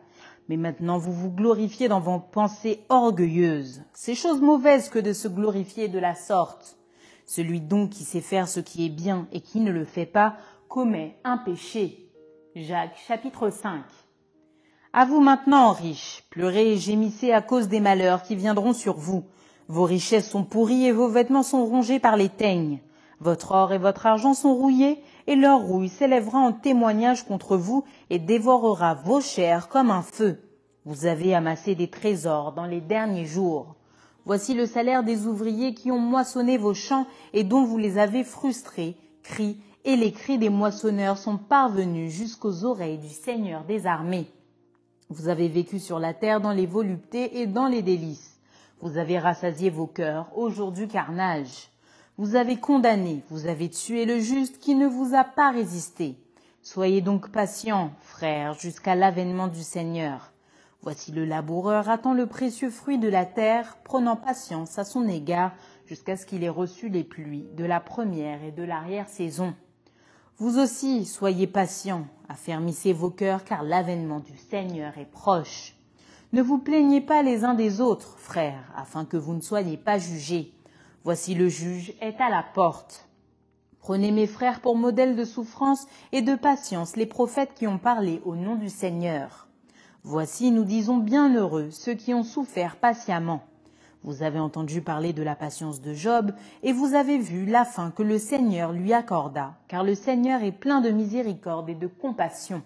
Mais 0.49 0.57
maintenant 0.57 0.97
vous 0.97 1.13
vous 1.13 1.31
glorifiez 1.31 1.87
dans 1.87 2.01
vos 2.01 2.19
pensées 2.19 2.83
orgueilleuses. 2.89 3.83
C'est 3.93 4.15
chose 4.15 4.41
mauvaise 4.41 4.89
que 4.89 4.99
de 4.99 5.13
se 5.13 5.29
glorifier 5.29 5.87
de 5.87 5.99
la 5.99 6.15
sorte. 6.15 6.78
Celui 7.29 7.61
donc 7.61 7.91
qui 7.91 8.05
sait 8.05 8.21
faire 8.21 8.47
ce 8.47 8.59
qui 8.59 8.87
est 8.87 8.89
bien 8.89 9.27
et 9.31 9.39
qui 9.39 9.59
ne 9.59 9.71
le 9.71 9.85
fait 9.85 10.07
pas 10.07 10.37
commet 10.67 11.15
un 11.23 11.37
péché. 11.37 12.09
Jacques 12.55 12.97
chapitre 13.07 13.51
5 13.51 13.83
à 14.91 15.05
vous 15.05 15.19
maintenant, 15.21 15.71
riches, 15.71 16.23
pleurez 16.31 16.73
et 16.73 16.77
gémissez 16.77 17.31
à 17.31 17.43
cause 17.43 17.67
des 17.67 17.79
malheurs 17.79 18.23
qui 18.23 18.35
viendront 18.35 18.73
sur 18.73 18.97
vous. 18.97 19.25
Vos 19.67 19.83
richesses 19.83 20.31
sont 20.31 20.43
pourries 20.43 20.87
et 20.87 20.91
vos 20.91 21.07
vêtements 21.07 21.43
sont 21.43 21.63
rongés 21.63 21.99
par 21.99 22.17
les 22.17 22.29
teignes. 22.29 22.79
Votre 23.19 23.51
or 23.51 23.73
et 23.73 23.77
votre 23.77 24.07
argent 24.07 24.33
sont 24.33 24.55
rouillés, 24.55 25.03
et 25.27 25.35
leur 25.35 25.61
rouille 25.61 25.89
s'élèvera 25.89 26.39
en 26.39 26.53
témoignage 26.53 27.27
contre 27.27 27.55
vous 27.55 27.83
et 28.09 28.17
dévorera 28.17 28.95
vos 28.95 29.21
chairs 29.21 29.69
comme 29.69 29.91
un 29.91 30.01
feu. 30.01 30.41
Vous 30.83 31.05
avez 31.05 31.35
amassé 31.35 31.75
des 31.75 31.91
trésors 31.91 32.53
dans 32.53 32.65
les 32.65 32.81
derniers 32.81 33.27
jours. 33.27 33.75
Voici 34.29 34.53
le 34.53 34.67
salaire 34.67 35.03
des 35.03 35.25
ouvriers 35.25 35.73
qui 35.73 35.89
ont 35.89 35.97
moissonné 35.97 36.59
vos 36.59 36.75
champs 36.75 37.07
et 37.33 37.43
dont 37.43 37.63
vous 37.63 37.79
les 37.79 37.97
avez 37.97 38.23
frustrés. 38.23 38.95
Cris 39.23 39.57
et 39.85 39.95
les 39.95 40.11
cris 40.11 40.37
des 40.37 40.51
moissonneurs 40.51 41.17
sont 41.17 41.37
parvenus 41.37 42.13
jusqu'aux 42.13 42.63
oreilles 42.63 42.99
du 42.99 43.09
Seigneur 43.09 43.63
des 43.63 43.87
armées. 43.87 44.27
Vous 45.09 45.29
avez 45.29 45.47
vécu 45.47 45.79
sur 45.79 45.97
la 45.97 46.13
terre 46.13 46.41
dans 46.41 46.51
les 46.51 46.67
voluptés 46.67 47.41
et 47.41 47.47
dans 47.47 47.65
les 47.65 47.81
délices. 47.81 48.39
Vous 48.81 48.99
avez 48.99 49.17
rassasié 49.17 49.71
vos 49.71 49.87
cœurs 49.87 50.27
au 50.37 50.51
jour 50.51 50.71
du 50.71 50.87
carnage. 50.87 51.71
Vous 52.19 52.35
avez 52.35 52.57
condamné, 52.57 53.23
vous 53.31 53.47
avez 53.47 53.67
tué 53.67 54.05
le 54.05 54.19
juste 54.19 54.59
qui 54.59 54.75
ne 54.75 54.85
vous 54.85 55.15
a 55.15 55.23
pas 55.23 55.49
résisté. 55.49 56.17
Soyez 56.61 57.01
donc 57.01 57.31
patients, 57.31 57.93
frères, 58.01 58.53
jusqu'à 58.53 58.93
l'avènement 58.93 59.47
du 59.47 59.63
Seigneur. 59.63 60.31
Voici 60.81 61.11
le 61.11 61.25
laboureur 61.25 61.89
attend 61.89 62.13
le 62.13 62.25
précieux 62.25 62.69
fruit 62.69 62.97
de 62.97 63.09
la 63.09 63.25
terre, 63.25 63.77
prenant 63.83 64.15
patience 64.15 64.79
à 64.79 64.85
son 64.85 65.09
égard 65.09 65.51
jusqu'à 65.85 66.15
ce 66.15 66.25
qu'il 66.25 66.43
ait 66.43 66.49
reçu 66.49 66.87
les 66.87 67.03
pluies 67.03 67.49
de 67.57 67.65
la 67.65 67.81
première 67.81 68.41
et 68.43 68.51
de 68.51 68.63
l'arrière-saison. 68.63 69.53
Vous 70.37 70.57
aussi, 70.57 71.05
soyez 71.05 71.47
patients, 71.47 72.07
affermissez 72.29 72.93
vos 72.93 73.09
cœurs, 73.09 73.43
car 73.43 73.63
l'avènement 73.63 74.21
du 74.21 74.37
Seigneur 74.37 74.97
est 74.97 75.11
proche. 75.11 75.75
Ne 76.31 76.41
vous 76.41 76.59
plaignez 76.59 77.01
pas 77.01 77.23
les 77.23 77.43
uns 77.43 77.55
des 77.55 77.81
autres, 77.81 78.17
frères, 78.17 78.71
afin 78.77 79.03
que 79.03 79.17
vous 79.17 79.33
ne 79.33 79.41
soyez 79.41 79.75
pas 79.75 79.97
jugés. 79.97 80.53
Voici 81.03 81.35
le 81.35 81.49
juge 81.49 81.93
est 81.99 82.21
à 82.21 82.29
la 82.29 82.43
porte. 82.53 83.09
Prenez 83.79 84.11
mes 84.11 84.27
frères 84.27 84.61
pour 84.61 84.77
modèles 84.77 85.17
de 85.17 85.25
souffrance 85.25 85.87
et 86.13 86.21
de 86.21 86.35
patience 86.35 86.95
les 86.95 87.05
prophètes 87.05 87.53
qui 87.53 87.67
ont 87.67 87.79
parlé 87.79 88.21
au 88.23 88.35
nom 88.35 88.55
du 88.55 88.69
Seigneur. 88.69 89.48
Voici, 90.03 90.51
nous 90.51 90.63
disons 90.63 90.97
bien 90.97 91.35
heureux 91.35 91.71
ceux 91.71 91.93
qui 91.93 92.13
ont 92.13 92.23
souffert 92.23 92.77
patiemment. 92.77 93.43
Vous 94.03 94.23
avez 94.23 94.39
entendu 94.39 94.81
parler 94.81 95.11
de 95.11 95.23
la 95.23 95.35
patience 95.35 95.81
de 95.81 95.93
Job, 95.93 96.31
et 96.63 96.71
vous 96.71 96.93
avez 96.93 97.17
vu 97.17 97.45
la 97.45 97.65
fin 97.65 97.91
que 97.91 98.01
le 98.01 98.17
Seigneur 98.17 98.71
lui 98.71 98.93
accorda, 98.93 99.55
car 99.67 99.83
le 99.83 99.95
Seigneur 99.95 100.41
est 100.41 100.53
plein 100.53 100.79
de 100.79 100.89
miséricorde 100.89 101.69
et 101.69 101.75
de 101.75 101.87
compassion. 101.87 102.61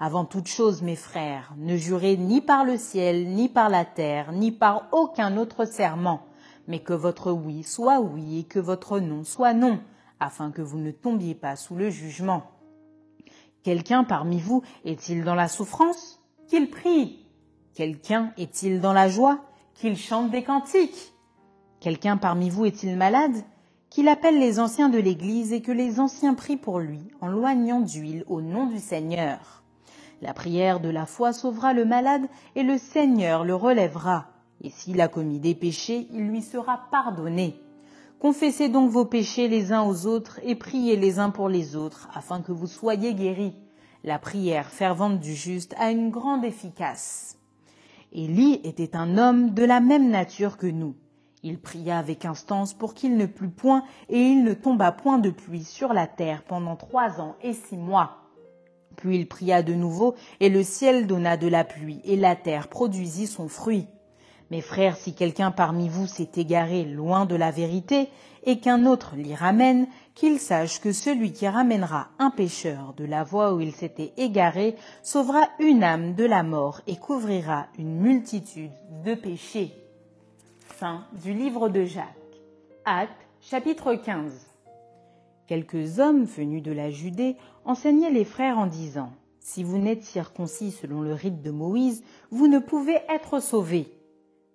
Avant 0.00 0.24
toute 0.24 0.46
chose, 0.48 0.80
mes 0.80 0.96
frères, 0.96 1.52
ne 1.58 1.76
jurez 1.76 2.16
ni 2.16 2.40
par 2.40 2.64
le 2.64 2.78
ciel, 2.78 3.28
ni 3.28 3.50
par 3.50 3.68
la 3.68 3.84
terre, 3.84 4.32
ni 4.32 4.50
par 4.50 4.88
aucun 4.92 5.36
autre 5.36 5.66
serment, 5.66 6.22
mais 6.66 6.78
que 6.78 6.94
votre 6.94 7.30
oui 7.30 7.62
soit 7.62 8.00
oui 8.00 8.38
et 8.38 8.44
que 8.44 8.58
votre 8.58 9.00
non 9.00 9.22
soit 9.22 9.52
non, 9.52 9.80
afin 10.18 10.50
que 10.50 10.62
vous 10.62 10.78
ne 10.78 10.92
tombiez 10.92 11.34
pas 11.34 11.56
sous 11.56 11.76
le 11.76 11.90
jugement. 11.90 12.44
Quelqu'un 13.62 14.02
parmi 14.02 14.40
vous 14.40 14.62
est-il 14.86 15.24
dans 15.24 15.34
la 15.34 15.48
souffrance? 15.48 16.23
Qu'il 16.54 16.70
prie. 16.70 17.18
Quelqu'un 17.74 18.30
est-il 18.38 18.80
dans 18.80 18.92
la 18.92 19.08
joie 19.08 19.40
qu'il 19.74 19.96
chante 19.96 20.30
des 20.30 20.44
cantiques? 20.44 21.12
Quelqu'un 21.80 22.16
parmi 22.16 22.48
vous 22.48 22.64
est-il 22.64 22.96
malade 22.96 23.42
Qu'il 23.90 24.06
appelle 24.06 24.38
les 24.38 24.60
anciens 24.60 24.88
de 24.88 24.98
l'Église 24.98 25.52
et 25.52 25.62
que 25.62 25.72
les 25.72 25.98
anciens 25.98 26.34
prient 26.34 26.56
pour 26.56 26.78
lui 26.78 27.00
en 27.20 27.26
loignant 27.26 27.80
d'huile 27.80 28.22
au 28.28 28.40
nom 28.40 28.66
du 28.66 28.78
Seigneur? 28.78 29.64
La 30.22 30.32
prière 30.32 30.78
de 30.78 30.90
la 30.90 31.06
foi 31.06 31.32
sauvera 31.32 31.72
le 31.72 31.84
malade 31.84 32.28
et 32.54 32.62
le 32.62 32.78
Seigneur 32.78 33.44
le 33.44 33.56
relèvera. 33.56 34.26
Et 34.62 34.70
s'il 34.70 35.00
a 35.00 35.08
commis 35.08 35.40
des 35.40 35.56
péchés, 35.56 36.06
il 36.12 36.28
lui 36.28 36.40
sera 36.40 36.82
pardonné. 36.92 37.56
Confessez 38.20 38.68
donc 38.68 38.90
vos 38.90 39.06
péchés 39.06 39.48
les 39.48 39.72
uns 39.72 39.82
aux 39.82 40.06
autres 40.06 40.38
et 40.44 40.54
priez 40.54 40.94
les 40.94 41.18
uns 41.18 41.30
pour 41.30 41.48
les 41.48 41.74
autres 41.74 42.08
afin 42.14 42.42
que 42.42 42.52
vous 42.52 42.68
soyez 42.68 43.12
guéris. 43.12 43.56
La 44.06 44.18
prière 44.18 44.68
fervente 44.68 45.18
du 45.18 45.32
juste 45.34 45.74
a 45.78 45.90
une 45.90 46.10
grande 46.10 46.44
efficace. 46.44 47.38
Élie 48.12 48.60
était 48.62 48.96
un 48.96 49.16
homme 49.16 49.54
de 49.54 49.64
la 49.64 49.80
même 49.80 50.10
nature 50.10 50.58
que 50.58 50.66
nous. 50.66 50.94
Il 51.42 51.58
pria 51.58 52.00
avec 52.00 52.26
instance 52.26 52.74
pour 52.74 52.92
qu'il 52.92 53.16
ne 53.16 53.24
plût 53.24 53.48
point 53.48 53.82
et 54.10 54.20
il 54.20 54.44
ne 54.44 54.52
tomba 54.52 54.92
point 54.92 55.16
de 55.16 55.30
pluie 55.30 55.64
sur 55.64 55.94
la 55.94 56.06
terre 56.06 56.42
pendant 56.42 56.76
trois 56.76 57.18
ans 57.18 57.36
et 57.40 57.54
six 57.54 57.78
mois. 57.78 58.18
Puis 58.96 59.16
il 59.16 59.26
pria 59.26 59.62
de 59.62 59.72
nouveau 59.72 60.14
et 60.38 60.50
le 60.50 60.62
ciel 60.62 61.06
donna 61.06 61.38
de 61.38 61.48
la 61.48 61.64
pluie 61.64 62.02
et 62.04 62.16
la 62.16 62.36
terre 62.36 62.68
produisit 62.68 63.26
son 63.26 63.48
fruit. 63.48 63.86
Mes 64.50 64.60
frères, 64.60 64.98
si 64.98 65.14
quelqu'un 65.14 65.50
parmi 65.50 65.88
vous 65.88 66.06
s'est 66.06 66.32
égaré 66.36 66.84
loin 66.84 67.24
de 67.24 67.36
la 67.36 67.50
vérité 67.50 68.10
et 68.44 68.60
qu'un 68.60 68.84
autre 68.84 69.14
l'y 69.16 69.34
ramène, 69.34 69.86
qu'il 70.14 70.38
sache 70.38 70.80
que 70.80 70.92
celui 70.92 71.32
qui 71.32 71.48
ramènera 71.48 72.08
un 72.18 72.30
pécheur 72.30 72.94
de 72.96 73.04
la 73.04 73.24
voie 73.24 73.52
où 73.52 73.60
il 73.60 73.72
s'était 73.72 74.12
égaré 74.16 74.76
sauvera 75.02 75.48
une 75.58 75.82
âme 75.82 76.14
de 76.14 76.24
la 76.24 76.42
mort 76.42 76.80
et 76.86 76.96
couvrira 76.96 77.66
une 77.78 77.96
multitude 77.98 78.70
de 79.04 79.14
péchés. 79.14 79.72
Fin 80.60 81.04
du 81.22 81.32
livre 81.32 81.68
de 81.68 81.84
Jacques. 81.84 82.06
Acte 82.84 83.26
chapitre 83.40 83.94
15. 83.94 84.32
Quelques 85.46 85.98
hommes 85.98 86.24
venus 86.24 86.62
de 86.62 86.72
la 86.72 86.90
Judée 86.90 87.36
enseignaient 87.64 88.10
les 88.10 88.24
frères 88.24 88.58
en 88.58 88.66
disant 88.66 89.12
Si 89.40 89.64
vous 89.64 89.78
n'êtes 89.78 90.04
circoncis 90.04 90.70
selon 90.70 91.02
le 91.02 91.12
rite 91.12 91.42
de 91.42 91.50
Moïse, 91.50 92.04
vous 92.30 92.46
ne 92.46 92.60
pouvez 92.60 92.98
être 93.08 93.40
sauvés. 93.40 93.92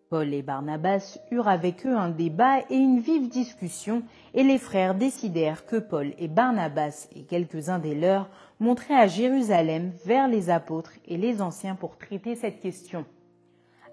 Paul 0.10 0.34
et 0.34 0.42
Barnabas 0.42 1.20
eurent 1.30 1.48
avec 1.48 1.86
eux 1.86 1.96
un 1.96 2.10
débat 2.10 2.62
et 2.72 2.76
une 2.76 3.00
vive 3.00 3.30
discussion, 3.30 4.02
et 4.34 4.44
les 4.44 4.58
frères 4.58 4.96
décidèrent 4.96 5.68
que 5.68 5.76
Paul 5.76 6.14
et 6.18 6.28
Barnabas 6.28 7.08
et 7.16 7.22
quelques-uns 7.22 7.78
des 7.78 7.94
leurs 7.94 8.28
montraient 8.60 9.00
à 9.00 9.06
Jérusalem 9.06 9.92
vers 10.06 10.28
les 10.28 10.50
apôtres 10.50 10.94
et 11.08 11.16
les 11.16 11.44
anciens 11.44 11.76
pour 11.76 11.96
traiter 11.96 12.36
cette 12.36 12.60
question. 12.60 13.06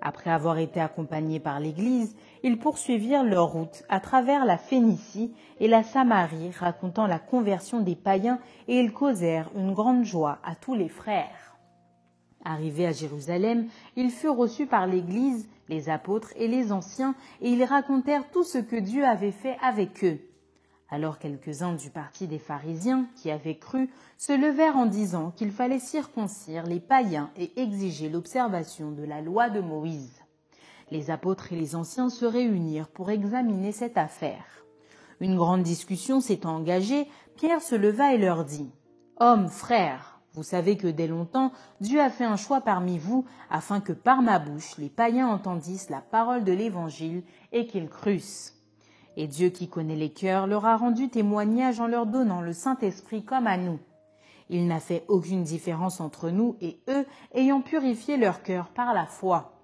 Après 0.01 0.31
avoir 0.31 0.57
été 0.57 0.81
accompagnés 0.81 1.41
par 1.41 1.61
l'Église, 1.61 2.17
ils 2.43 2.59
poursuivirent 2.59 3.25
leur 3.25 3.49
route 3.49 3.85
à 3.91 4.01
travers 4.01 4.47
la 4.47 4.57
Phénicie 4.57 5.35
et 5.61 5.69
la 5.69 5.83
Samarie, 5.83 6.51
racontant 6.59 7.07
la 7.07 7.19
conversion 7.19 7.81
des 7.81 7.95
païens, 7.95 8.39
et 8.69 8.81
ils 8.81 8.93
causèrent 8.93 9.51
une 9.55 9.75
grande 9.75 10.05
joie 10.05 10.39
à 10.45 10.55
tous 10.55 10.75
les 10.75 10.89
frères. 10.89 11.46
Arrivés 12.49 12.87
à 12.87 12.93
Jérusalem, 12.93 13.67
ils 13.97 14.13
furent 14.13 14.37
reçus 14.37 14.67
par 14.67 14.87
l'Église, 14.87 15.49
les 15.69 15.89
apôtres 15.89 16.33
et 16.37 16.47
les 16.47 16.71
anciens, 16.71 17.17
et 17.41 17.51
ils 17.51 17.65
racontèrent 17.65 18.31
tout 18.31 18.45
ce 18.45 18.59
que 18.59 18.77
Dieu 18.77 19.05
avait 19.05 19.33
fait 19.33 19.57
avec 19.61 20.05
eux. 20.05 20.21
Alors 20.89 21.19
quelques-uns 21.19 21.75
du 21.75 21.91
parti 21.91 22.29
des 22.29 22.39
pharisiens, 22.39 23.09
qui 23.17 23.33
avaient 23.33 23.59
cru, 23.59 23.91
se 24.17 24.33
levèrent 24.33 24.77
en 24.77 24.87
disant 24.87 25.33
qu'il 25.33 25.51
fallait 25.51 25.81
circoncire 25.81 26.63
les 26.63 26.79
païens 26.79 27.33
et 27.37 27.51
exiger 27.61 28.09
l'observation 28.09 28.93
de 28.93 29.03
la 29.03 29.21
loi 29.23 29.51
de 29.51 29.59
Moïse. 29.59 30.23
Les 30.93 31.11
apôtres 31.11 31.53
et 31.53 31.57
les 31.57 31.75
anciens 31.75 32.11
se 32.11 32.25
réunirent 32.25 32.91
pour 32.91 33.11
examiner 33.11 33.73
cette 33.73 33.99
affaire. 33.99 34.65
Une 35.19 35.35
grande 35.35 35.65
discussion 35.65 36.21
s'étant 36.21 36.55
engagée, 36.55 37.09
Pierre 37.35 37.61
se 37.61 37.75
leva 37.75 38.15
et 38.15 38.19
leur 38.19 38.45
dit 38.45 38.71
Hommes, 39.19 39.49
frères, 39.49 40.16
vous 40.37 40.43
savez 40.43 40.77
que 40.77 40.87
dès 40.87 41.07
longtemps, 41.07 41.51
Dieu 41.81 41.99
a 41.99 42.11
fait 42.11 42.25
un 42.25 42.37
choix 42.37 42.61
parmi 42.61 42.99
vous 42.99 43.25
afin 43.49 43.81
que 43.81 43.95
par 43.95 44.21
ma 44.21 44.39
bouche 44.39 44.77
les 44.77 44.91
païens 44.91 45.29
entendissent 45.29 45.89
la 45.89 46.03
parole 46.03 46.45
de 46.45 46.53
l'Évangile 46.53 47.23
et 47.53 47.67
qu'ils 47.67 47.89
crussent. 47.89 48.55
Et 49.17 49.29
Dieu 49.29 49.49
qui 49.49 49.69
connaît 49.69 49.97
les 49.97 50.13
cœurs 50.13 50.47
leur 50.47 50.67
a 50.67 50.77
rendu 50.77 51.09
témoignage 51.09 51.81
en 51.81 51.87
leur 51.87 52.05
donnant 52.05 52.43
le 52.43 52.53
Saint-Esprit 52.53 53.25
comme 53.25 53.47
à 53.47 53.57
nous. 53.57 53.79
Il 54.51 54.67
n'a 54.69 54.79
fait 54.79 55.05
aucune 55.09 55.43
différence 55.43 56.03
entre 56.03 56.29
nous 56.29 56.57
et 56.61 56.81
eux, 56.89 57.07
ayant 57.35 57.63
purifié 57.63 58.19
leur 58.19 58.43
cœur 58.43 58.69
par 58.69 58.93
la 58.93 59.07
foi. 59.07 59.55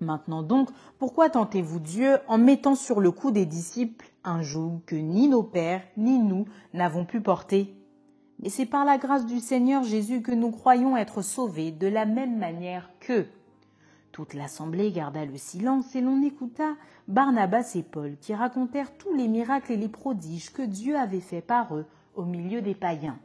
Maintenant 0.00 0.42
donc, 0.42 0.70
pourquoi 0.98 1.28
tentez-vous 1.28 1.78
Dieu 1.78 2.16
en 2.26 2.38
mettant 2.38 2.74
sur 2.74 3.00
le 3.00 3.10
cou 3.10 3.32
des 3.32 3.44
disciples 3.44 4.10
un 4.24 4.40
joug 4.40 4.80
que 4.86 4.96
ni 4.96 5.28
nos 5.28 5.42
pères 5.42 5.82
ni 5.98 6.18
nous 6.18 6.46
n'avons 6.72 7.04
pu 7.04 7.20
porter? 7.20 7.74
Et 8.42 8.50
c'est 8.50 8.66
par 8.66 8.84
la 8.84 8.98
grâce 8.98 9.26
du 9.26 9.40
Seigneur 9.40 9.82
Jésus 9.82 10.22
que 10.22 10.32
nous 10.32 10.50
croyons 10.50 10.96
être 10.96 11.22
sauvés 11.22 11.72
de 11.72 11.86
la 11.86 12.04
même 12.04 12.38
manière 12.38 12.90
qu'eux. 13.00 13.28
Toute 14.12 14.34
l'assemblée 14.34 14.92
garda 14.92 15.24
le 15.24 15.36
silence 15.36 15.94
et 15.94 16.00
l'on 16.00 16.22
écouta 16.22 16.74
Barnabas 17.08 17.72
et 17.74 17.82
Paul 17.82 18.16
qui 18.20 18.34
racontèrent 18.34 18.96
tous 18.96 19.14
les 19.14 19.28
miracles 19.28 19.72
et 19.72 19.76
les 19.76 19.88
prodiges 19.88 20.52
que 20.52 20.62
Dieu 20.62 20.96
avait 20.96 21.20
faits 21.20 21.46
par 21.46 21.76
eux 21.76 21.86
au 22.14 22.24
milieu 22.24 22.62
des 22.62 22.74
païens. 22.74 23.18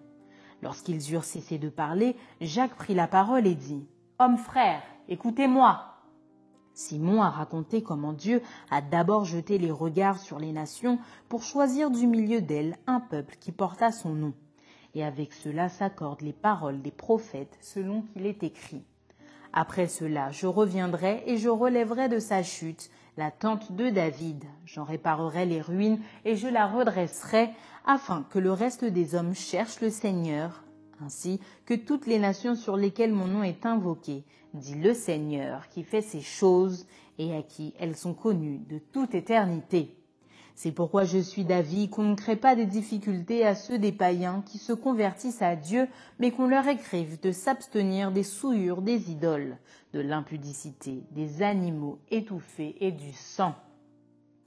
Lorsqu'ils 0.61 1.13
eurent 1.13 1.23
cessé 1.23 1.57
de 1.57 1.69
parler, 1.69 2.15
Jacques 2.39 2.75
prit 2.75 2.93
la 2.93 3.07
parole 3.07 3.47
et 3.47 3.55
dit 3.55 3.85
Hommes 4.19 4.37
frères, 4.37 4.83
écoutez-moi. 5.09 5.85
Simon 6.73 7.21
a 7.21 7.29
raconté 7.29 7.83
comment 7.83 8.13
Dieu 8.13 8.41
a 8.69 8.81
d'abord 8.81 9.25
jeté 9.25 9.57
les 9.57 9.71
regards 9.71 10.19
sur 10.19 10.39
les 10.39 10.51
nations 10.51 10.99
pour 11.27 11.43
choisir 11.43 11.91
du 11.91 12.07
milieu 12.07 12.41
d'elles 12.41 12.77
un 12.87 12.99
peuple 12.99 13.35
qui 13.39 13.51
porta 13.51 13.91
son 13.91 14.13
nom 14.13 14.33
et 14.95 15.03
avec 15.03 15.33
cela 15.33 15.69
s'accordent 15.69 16.21
les 16.21 16.33
paroles 16.33 16.81
des 16.81 16.91
prophètes 16.91 17.57
selon 17.61 18.01
qu'il 18.01 18.25
est 18.25 18.43
écrit. 18.43 18.83
Après 19.53 19.87
cela, 19.87 20.31
je 20.31 20.47
reviendrai 20.47 21.23
et 21.25 21.37
je 21.37 21.49
relèverai 21.49 22.09
de 22.09 22.19
sa 22.19 22.43
chute 22.43 22.89
la 23.17 23.31
tente 23.31 23.73
de 23.73 23.89
David, 23.89 24.45
j'en 24.65 24.83
réparerai 24.83 25.45
les 25.45 25.61
ruines 25.61 25.99
et 26.23 26.35
je 26.35 26.47
la 26.47 26.67
redresserai, 26.67 27.49
afin 27.85 28.25
que 28.29 28.39
le 28.39 28.53
reste 28.53 28.85
des 28.85 29.15
hommes 29.15 29.33
cherche 29.33 29.81
le 29.81 29.89
Seigneur, 29.89 30.63
ainsi 31.03 31.39
que 31.65 31.73
toutes 31.73 32.07
les 32.07 32.19
nations 32.19 32.55
sur 32.55 32.77
lesquelles 32.77 33.11
mon 33.11 33.27
nom 33.27 33.43
est 33.43 33.65
invoqué, 33.65 34.23
dit 34.53 34.75
le 34.75 34.93
Seigneur 34.93 35.67
qui 35.69 35.83
fait 35.83 36.01
ces 36.01 36.21
choses 36.21 36.85
et 37.17 37.35
à 37.35 37.41
qui 37.41 37.73
elles 37.79 37.95
sont 37.95 38.13
connues 38.13 38.59
de 38.69 38.77
toute 38.77 39.13
éternité. 39.13 39.95
C'est 40.63 40.71
pourquoi 40.71 41.05
je 41.05 41.17
suis 41.17 41.43
d'avis 41.43 41.89
qu'on 41.89 42.03
ne 42.03 42.13
crée 42.13 42.35
pas 42.35 42.55
de 42.55 42.63
difficultés 42.63 43.43
à 43.47 43.55
ceux 43.55 43.79
des 43.79 43.91
païens 43.91 44.43
qui 44.45 44.59
se 44.59 44.73
convertissent 44.73 45.41
à 45.41 45.55
Dieu, 45.55 45.87
mais 46.19 46.29
qu'on 46.29 46.45
leur 46.45 46.67
écrive 46.67 47.19
de 47.19 47.31
s'abstenir 47.31 48.11
des 48.11 48.21
souillures 48.21 48.83
des 48.83 49.09
idoles, 49.09 49.57
de 49.95 50.01
l'impudicité, 50.01 51.01
des 51.13 51.41
animaux 51.41 51.97
étouffés 52.11 52.75
et 52.79 52.91
du 52.91 53.11
sang. 53.11 53.55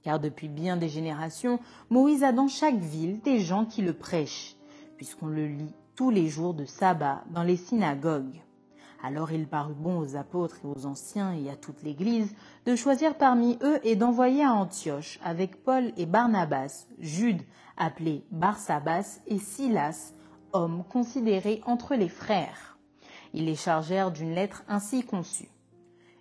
Car 0.03 0.21
depuis 0.21 0.47
bien 0.47 0.77
des 0.77 0.87
générations, 0.87 1.59
Moïse 1.89 2.23
a 2.23 2.31
dans 2.31 2.47
chaque 2.47 2.79
ville 2.79 3.19
des 3.19 3.41
gens 3.41 3.65
qui 3.65 3.81
le 3.81 3.91
prêchent, 3.91 4.55
puisqu'on 4.95 5.27
le 5.27 5.47
lit 5.47 5.73
tous 5.97 6.11
les 6.11 6.29
jours 6.29 6.53
de 6.53 6.63
sabbat 6.63 7.25
dans 7.31 7.43
les 7.43 7.57
synagogues. 7.57 8.41
Alors 9.05 9.31
il 9.31 9.47
parut 9.47 9.75
bon 9.75 9.99
aux 9.99 10.15
apôtres 10.15 10.57
et 10.63 10.67
aux 10.67 10.87
anciens 10.87 11.31
et 11.33 11.51
à 11.51 11.55
toute 11.55 11.83
l'Église 11.83 12.33
de 12.65 12.75
choisir 12.75 13.15
parmi 13.15 13.59
eux 13.61 13.79
et 13.83 13.95
d'envoyer 13.95 14.43
à 14.43 14.53
Antioche 14.53 15.19
avec 15.23 15.63
Paul 15.63 15.91
et 15.95 16.07
Barnabas, 16.07 16.87
Jude, 16.97 17.43
appelé 17.77 18.25
Barsabas, 18.31 19.19
et 19.27 19.37
Silas, 19.37 20.13
hommes 20.53 20.83
considérés 20.89 21.61
entre 21.67 21.93
les 21.93 22.09
frères. 22.09 22.79
Ils 23.35 23.45
les 23.45 23.55
chargèrent 23.55 24.09
d'une 24.09 24.33
lettre 24.33 24.63
ainsi 24.67 25.03
conçue. 25.03 25.49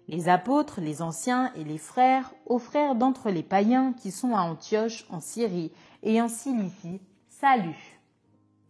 Les 0.07 0.29
apôtres, 0.29 0.83
les 0.83 1.01
anciens 1.01 1.55
et 1.55 1.65
les 1.65 1.79
frères 1.79 2.35
aux 2.45 2.59
frères 2.59 2.97
d'entre 2.97 3.31
les 3.31 3.43
païens 3.43 3.95
qui 3.95 4.11
sont 4.11 4.37
à 4.37 4.43
Antioche, 4.43 5.07
en 5.09 5.21
Syrie 5.21 5.73
et 6.03 6.21
en 6.21 6.29
Cilicie, 6.29 7.01
salut. 7.31 7.99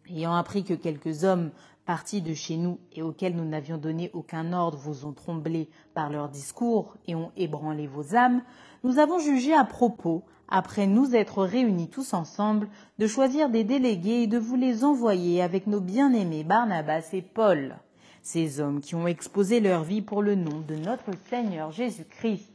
Ayant 0.09 0.35
appris 0.35 0.63
que 0.63 0.75
quelques 0.75 1.25
hommes 1.25 1.51
partis 1.87 2.23
de 2.23 2.35
chez 2.35 2.57
nous 2.57 2.79
et 2.93 3.03
auxquels 3.03 3.37
nous 3.37 3.45
n'avions 3.45 3.79
donné 3.79 4.11
aucun 4.13 4.53
ordre 4.53 4.79
vous 4.79 5.07
ont 5.07 5.13
tremblé 5.13 5.69
par 5.93 6.11
leurs 6.11 6.29
discours 6.29 6.97
et 7.07 7.15
ont 7.15 7.33
ébranlé 7.37 7.87
vos 7.87 8.15
âmes, 8.15 8.43
nous 8.83 8.99
avons 8.99 9.19
jugé 9.19 9.55
à 9.55 9.65
propos, 9.65 10.23
après 10.49 10.87
nous 10.87 11.15
être 11.15 11.43
réunis 11.45 11.89
tous 11.89 12.15
ensemble, 12.15 12.69
de 12.99 13.07
choisir 13.07 13.49
des 13.49 13.65
délégués 13.65 14.23
et 14.23 14.27
de 14.27 14.39
vous 14.39 14.57
les 14.57 14.85
envoyer 14.85 15.43
avec 15.43 15.67
nos 15.67 15.81
bien-aimés 15.81 16.45
Barnabas 16.45 17.11
et 17.13 17.23
Paul, 17.23 17.77
ces 18.23 18.61
hommes 18.61 18.81
qui 18.81 18.95
ont 18.95 19.07
exposé 19.07 19.61
leur 19.61 19.85
vie 19.85 20.03
pour 20.03 20.23
le 20.23 20.35
nom 20.35 20.61
de 20.67 20.77
notre 20.77 21.11
Seigneur 21.29 21.71
Jésus-Christ. 21.73 22.51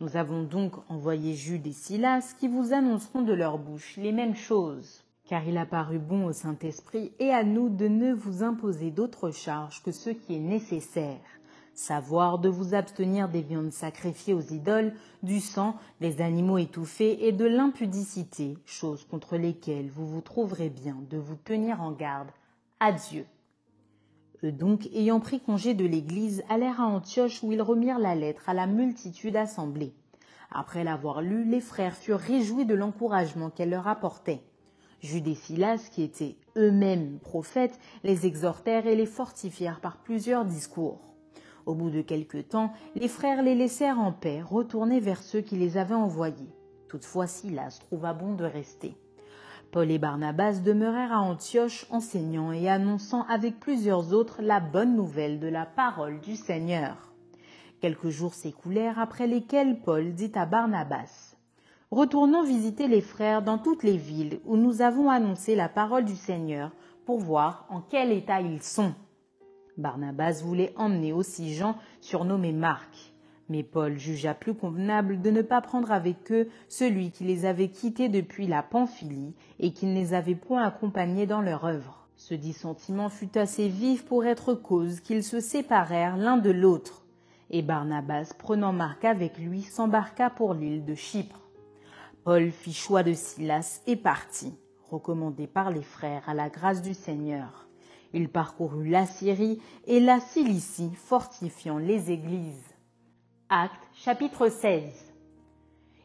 Nous 0.00 0.16
avons 0.16 0.42
donc 0.42 0.72
envoyé 0.88 1.34
Jude 1.34 1.66
et 1.66 1.72
Silas 1.72 2.34
qui 2.38 2.48
vous 2.48 2.72
annonceront 2.72 3.22
de 3.22 3.32
leur 3.32 3.58
bouche 3.58 3.96
les 3.96 4.12
mêmes 4.12 4.34
choses 4.34 5.01
car 5.32 5.48
il 5.48 5.56
a 5.56 5.64
paru 5.64 5.98
bon 5.98 6.26
au 6.26 6.32
Saint-Esprit 6.32 7.10
et 7.18 7.30
à 7.30 7.42
nous 7.42 7.70
de 7.70 7.88
ne 7.88 8.12
vous 8.12 8.42
imposer 8.42 8.90
d'autre 8.90 9.30
charge 9.30 9.82
que 9.82 9.90
ce 9.90 10.10
qui 10.10 10.34
est 10.34 10.40
nécessaire, 10.40 11.22
savoir 11.72 12.38
de 12.38 12.50
vous 12.50 12.74
abstenir 12.74 13.30
des 13.30 13.40
viandes 13.40 13.72
sacrifiées 13.72 14.34
aux 14.34 14.42
idoles, 14.42 14.92
du 15.22 15.40
sang, 15.40 15.76
des 16.02 16.20
animaux 16.20 16.58
étouffés 16.58 17.26
et 17.26 17.32
de 17.32 17.46
l'impudicité, 17.46 18.58
choses 18.66 19.06
contre 19.06 19.38
lesquelles 19.38 19.88
vous 19.88 20.06
vous 20.06 20.20
trouverez 20.20 20.68
bien 20.68 20.98
de 21.08 21.16
vous 21.16 21.36
tenir 21.36 21.80
en 21.80 21.92
garde. 21.92 22.28
Adieu. 22.78 23.24
Eux 24.44 24.52
donc, 24.52 24.86
ayant 24.92 25.20
pris 25.20 25.40
congé 25.40 25.72
de 25.72 25.86
l'Église, 25.86 26.44
allèrent 26.50 26.82
à 26.82 26.88
Antioche 26.88 27.42
où 27.42 27.52
ils 27.52 27.62
remirent 27.62 27.98
la 27.98 28.14
lettre 28.14 28.50
à 28.50 28.52
la 28.52 28.66
multitude 28.66 29.36
assemblée. 29.36 29.94
Après 30.50 30.84
l'avoir 30.84 31.22
lue, 31.22 31.44
les 31.44 31.62
frères 31.62 31.96
furent 31.96 32.18
réjouis 32.18 32.66
de 32.66 32.74
l'encouragement 32.74 33.48
qu'elle 33.48 33.70
leur 33.70 33.88
apportait. 33.88 34.42
Jude 35.02 35.26
et 35.26 35.34
Silas, 35.34 35.88
qui 35.90 36.02
étaient 36.02 36.36
eux-mêmes 36.56 37.18
prophètes, 37.18 37.78
les 38.04 38.24
exhortèrent 38.24 38.86
et 38.86 38.94
les 38.94 39.06
fortifièrent 39.06 39.80
par 39.80 39.96
plusieurs 39.96 40.44
discours. 40.44 41.00
Au 41.66 41.74
bout 41.74 41.90
de 41.90 42.02
quelque 42.02 42.38
temps, 42.38 42.72
les 42.94 43.08
frères 43.08 43.42
les 43.42 43.56
laissèrent 43.56 43.98
en 43.98 44.12
paix, 44.12 44.42
retournés 44.42 45.00
vers 45.00 45.22
ceux 45.22 45.40
qui 45.40 45.56
les 45.56 45.76
avaient 45.76 45.94
envoyés. 45.94 46.54
Toutefois, 46.88 47.26
Silas 47.26 47.78
trouva 47.80 48.12
bon 48.12 48.34
de 48.34 48.44
rester. 48.44 48.96
Paul 49.72 49.90
et 49.90 49.98
Barnabas 49.98 50.60
demeurèrent 50.60 51.12
à 51.12 51.20
Antioche 51.20 51.86
enseignant 51.90 52.52
et 52.52 52.68
annonçant 52.68 53.22
avec 53.26 53.58
plusieurs 53.58 54.12
autres 54.12 54.42
la 54.42 54.60
bonne 54.60 54.94
nouvelle 54.94 55.40
de 55.40 55.48
la 55.48 55.66
parole 55.66 56.20
du 56.20 56.36
Seigneur. 56.36 57.12
Quelques 57.80 58.10
jours 58.10 58.34
s'écoulèrent 58.34 59.00
après 59.00 59.26
lesquels 59.26 59.80
Paul 59.80 60.12
dit 60.12 60.32
à 60.34 60.46
Barnabas 60.46 61.31
Retournons 61.92 62.42
visiter 62.42 62.88
les 62.88 63.02
frères 63.02 63.42
dans 63.42 63.58
toutes 63.58 63.82
les 63.82 63.98
villes 63.98 64.40
où 64.46 64.56
nous 64.56 64.80
avons 64.80 65.10
annoncé 65.10 65.54
la 65.54 65.68
parole 65.68 66.06
du 66.06 66.16
Seigneur 66.16 66.70
pour 67.04 67.18
voir 67.18 67.66
en 67.68 67.82
quel 67.82 68.12
état 68.12 68.40
ils 68.40 68.62
sont. 68.62 68.94
Barnabas 69.76 70.40
voulait 70.42 70.72
emmener 70.76 71.12
aussi 71.12 71.52
Jean, 71.52 71.76
surnommé 72.00 72.52
Marc. 72.52 73.12
Mais 73.50 73.62
Paul 73.62 73.98
jugea 73.98 74.32
plus 74.32 74.54
convenable 74.54 75.20
de 75.20 75.30
ne 75.30 75.42
pas 75.42 75.60
prendre 75.60 75.92
avec 75.92 76.32
eux 76.32 76.48
celui 76.66 77.10
qui 77.10 77.24
les 77.24 77.44
avait 77.44 77.68
quittés 77.68 78.08
depuis 78.08 78.46
la 78.46 78.62
Pamphylie 78.62 79.34
et 79.60 79.74
qui 79.74 79.84
ne 79.84 79.94
les 79.94 80.14
avait 80.14 80.34
point 80.34 80.62
accompagnés 80.62 81.26
dans 81.26 81.42
leur 81.42 81.66
œuvre. 81.66 82.08
Ce 82.16 82.32
dissentiment 82.32 83.10
fut 83.10 83.36
assez 83.36 83.68
vif 83.68 84.06
pour 84.06 84.24
être 84.24 84.54
cause 84.54 85.00
qu'ils 85.00 85.24
se 85.24 85.40
séparèrent 85.40 86.16
l'un 86.16 86.38
de 86.38 86.50
l'autre. 86.50 87.04
Et 87.50 87.60
Barnabas, 87.60 88.32
prenant 88.38 88.72
Marc 88.72 89.04
avec 89.04 89.36
lui, 89.36 89.60
s'embarqua 89.60 90.30
pour 90.30 90.54
l'île 90.54 90.86
de 90.86 90.94
Chypre. 90.94 91.41
Paul 92.24 92.52
fit 92.52 92.72
choix 92.72 93.02
de 93.02 93.14
Silas 93.14 93.80
et 93.88 93.96
partit, 93.96 94.54
recommandé 94.88 95.48
par 95.48 95.72
les 95.72 95.82
frères 95.82 96.28
à 96.28 96.34
la 96.34 96.50
grâce 96.50 96.80
du 96.80 96.94
Seigneur. 96.94 97.66
Il 98.12 98.28
parcourut 98.28 98.88
la 98.88 99.06
Syrie 99.06 99.60
et 99.88 99.98
la 99.98 100.20
Cilicie, 100.20 100.92
fortifiant 100.94 101.78
les 101.78 102.12
églises. 102.12 102.76
Actes 103.48 103.88
chapitre 103.92 104.48
16 104.48 105.12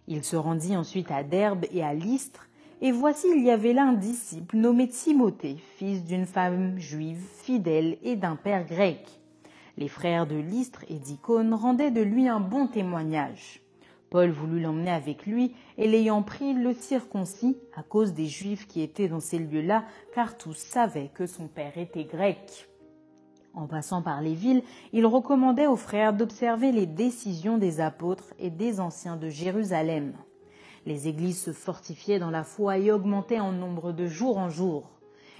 Il 0.07 0.23
se 0.23 0.35
rendit 0.35 0.75
ensuite 0.75 1.11
à 1.11 1.21
Derbe 1.21 1.65
et 1.71 1.83
à 1.83 1.93
Lystre, 1.93 2.47
et 2.81 2.91
voici 2.91 3.27
il 3.35 3.43
y 3.43 3.51
avait 3.51 3.73
là 3.73 3.83
un 3.83 3.93
disciple 3.93 4.57
nommé 4.57 4.87
Timothée, 4.87 5.57
fils 5.75 6.03
d'une 6.03 6.25
femme 6.25 6.79
juive 6.79 7.23
fidèle 7.43 7.99
et 8.01 8.15
d'un 8.15 8.35
père 8.35 8.65
grec. 8.65 9.07
Les 9.77 9.87
frères 9.87 10.25
de 10.25 10.35
Lystre 10.35 10.83
et 10.89 10.97
d'Icône 10.97 11.53
rendaient 11.53 11.91
de 11.91 12.01
lui 12.01 12.27
un 12.27 12.39
bon 12.39 12.65
témoignage. 12.65 13.61
Paul 14.09 14.29
voulut 14.29 14.61
l'emmener 14.61 14.91
avec 14.91 15.25
lui, 15.25 15.53
et 15.77 15.87
l'ayant 15.87 16.23
pris, 16.23 16.53
le 16.53 16.73
circoncis, 16.73 17.57
à 17.75 17.83
cause 17.83 18.13
des 18.13 18.27
Juifs 18.27 18.67
qui 18.67 18.81
étaient 18.81 19.09
dans 19.09 19.19
ces 19.19 19.39
lieux-là, 19.39 19.83
car 20.15 20.37
tous 20.37 20.55
savaient 20.55 21.11
que 21.13 21.25
son 21.25 21.47
père 21.47 21.77
était 21.77 22.05
grec. 22.05 22.69
En 23.53 23.67
passant 23.67 24.01
par 24.01 24.21
les 24.21 24.35
villes, 24.35 24.61
il 24.93 25.05
recommandait 25.05 25.67
aux 25.67 25.75
frères 25.75 26.13
d'observer 26.13 26.71
les 26.71 26.85
décisions 26.85 27.57
des 27.57 27.81
apôtres 27.81 28.33
et 28.39 28.51
des 28.51 28.79
anciens 28.79 29.17
de 29.17 29.29
Jérusalem. 29.29 30.13
Les 30.85 31.07
églises 31.07 31.41
se 31.41 31.51
fortifiaient 31.51 32.19
dans 32.19 32.29
la 32.29 32.43
foi 32.43 32.77
et 32.77 32.91
augmentaient 32.91 33.39
en 33.39 33.51
nombre 33.51 33.91
de 33.91 34.07
jour 34.07 34.37
en 34.37 34.49
jour. 34.49 34.91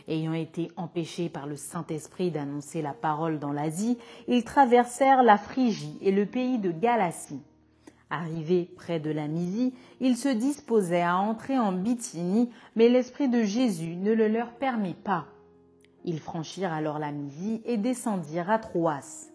Ayant 0.10 0.34
été 0.34 0.72
empêchés 0.78 1.30
par 1.30 1.48
le 1.48 1.56
Saint-Esprit 1.56 2.32
d'annoncer 2.32 2.82
la 2.82 2.94
parole 2.94 3.40
dans 3.40 3.52
l'Asie, 3.52 3.98
ils 4.28 4.44
traversèrent 4.44 5.22
la 5.22 5.38
Phrygie 5.38 5.98
et 6.02 6.12
le 6.12 6.26
pays 6.26 6.58
de 6.58 6.72
Galatie. 6.72 7.42
Arrivés 8.10 8.70
près 8.78 9.00
de 9.02 9.12
la 9.12 9.28
Mysie, 9.28 9.74
ils 10.00 10.16
se 10.16 10.30
disposaient 10.30 11.02
à 11.02 11.18
entrer 11.18 11.60
en 11.60 11.74
Bithynie, 11.74 12.50
mais 12.76 12.88
l'Esprit 12.88 13.28
de 13.28 13.44
Jésus 13.44 13.98
ne 13.98 14.14
le 14.14 14.30
leur 14.30 14.52
permit 14.54 14.94
pas. 14.94 15.26
Ils 16.06 16.20
franchirent 16.20 16.72
alors 16.72 17.00
la 17.00 17.12
Mysie 17.12 17.62
et 17.66 17.76
descendirent 17.76 18.50
à 18.50 18.60
Troas. 18.60 19.28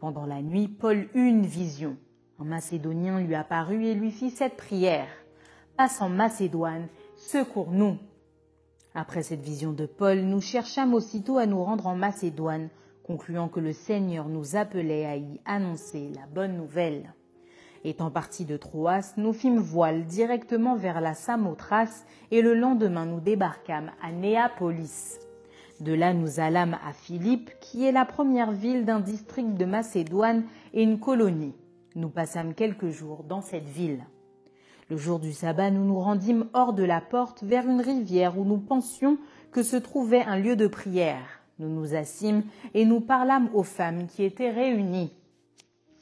Pendant 0.00 0.26
la 0.26 0.42
nuit, 0.42 0.66
Paul 0.66 1.08
eut 1.14 1.28
une 1.28 1.46
vision. 1.46 1.96
Un 2.40 2.44
Macédonien 2.44 3.20
lui 3.20 3.36
apparut 3.36 3.84
et 3.84 3.94
lui 3.94 4.10
fit 4.10 4.30
cette 4.30 4.56
prière. 4.56 5.08
Passe 5.76 6.00
en 6.00 6.08
Macédoine, 6.08 6.88
secours-nous. 7.16 7.96
Après 8.94 9.22
cette 9.22 9.42
vision 9.42 9.72
de 9.72 9.86
Paul, 9.86 10.22
nous 10.22 10.40
cherchâmes 10.40 10.94
aussitôt 10.94 11.38
à 11.38 11.46
nous 11.46 11.62
rendre 11.62 11.86
en 11.86 11.94
Macédoine, 11.94 12.70
concluant 13.04 13.48
que 13.48 13.60
le 13.60 13.72
Seigneur 13.72 14.28
nous 14.28 14.56
appelait 14.56 15.06
à 15.06 15.16
y 15.16 15.40
annoncer 15.44 16.10
la 16.14 16.26
bonne 16.26 16.56
nouvelle. 16.56 17.14
Étant 17.82 18.10
partis 18.10 18.44
de 18.44 18.58
Troas, 18.58 19.14
nous 19.16 19.32
fîmes 19.32 19.58
voile 19.58 20.04
directement 20.04 20.76
vers 20.76 21.00
la 21.00 21.14
Samothrace 21.14 22.04
et 22.30 22.42
le 22.42 22.54
lendemain 22.54 23.06
nous 23.06 23.20
débarquâmes 23.20 23.90
à 24.02 24.12
Néapolis. 24.12 25.18
De 25.80 25.94
là 25.94 26.12
nous 26.12 26.40
allâmes 26.40 26.76
à 26.86 26.92
Philippe, 26.92 27.50
qui 27.62 27.86
est 27.86 27.92
la 27.92 28.04
première 28.04 28.52
ville 28.52 28.84
d'un 28.84 29.00
district 29.00 29.54
de 29.54 29.64
Macédoine 29.64 30.44
et 30.74 30.82
une 30.82 31.00
colonie. 31.00 31.54
Nous 31.94 32.10
passâmes 32.10 32.52
quelques 32.52 32.90
jours 32.90 33.24
dans 33.24 33.40
cette 33.40 33.68
ville. 33.68 34.04
Le 34.90 34.98
jour 34.98 35.18
du 35.18 35.32
sabbat, 35.32 35.70
nous 35.70 35.84
nous 35.84 36.00
rendîmes 36.00 36.48
hors 36.52 36.74
de 36.74 36.84
la 36.84 37.00
porte 37.00 37.42
vers 37.42 37.66
une 37.66 37.80
rivière 37.80 38.38
où 38.38 38.44
nous 38.44 38.58
pensions 38.58 39.16
que 39.52 39.62
se 39.62 39.76
trouvait 39.76 40.22
un 40.22 40.36
lieu 40.36 40.54
de 40.54 40.66
prière. 40.66 41.40
Nous 41.58 41.70
nous 41.70 41.94
assîmes 41.94 42.42
et 42.74 42.84
nous 42.84 43.00
parlâmes 43.00 43.48
aux 43.54 43.62
femmes 43.62 44.06
qui 44.06 44.22
étaient 44.22 44.50
réunies. 44.50 45.12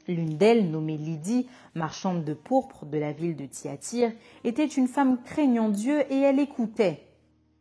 L'une 0.08 0.38
d'elles, 0.38 0.70
nommée 0.70 0.96
Lydie, 0.96 1.46
marchande 1.74 2.24
de 2.24 2.32
pourpre 2.32 2.86
de 2.86 2.96
la 2.96 3.12
ville 3.12 3.36
de 3.36 3.44
Thyatire, 3.44 4.12
était 4.42 4.66
une 4.66 4.88
femme 4.88 5.22
craignant 5.22 5.68
Dieu 5.68 6.00
et 6.10 6.18
elle 6.18 6.40
écoutait. 6.40 7.06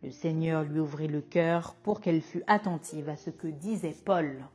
Le 0.02 0.12
Seigneur 0.12 0.64
lui 0.64 0.80
ouvrit 0.80 1.10
le 1.10 1.20
cœur 1.20 1.76
pour 1.84 2.00
qu'elle 2.00 2.22
fût 2.22 2.44
attentive 2.48 3.10
à 3.10 3.18
ce 3.18 3.30
que 3.30 3.48
disait 3.48 3.96
Paul. 4.06 4.46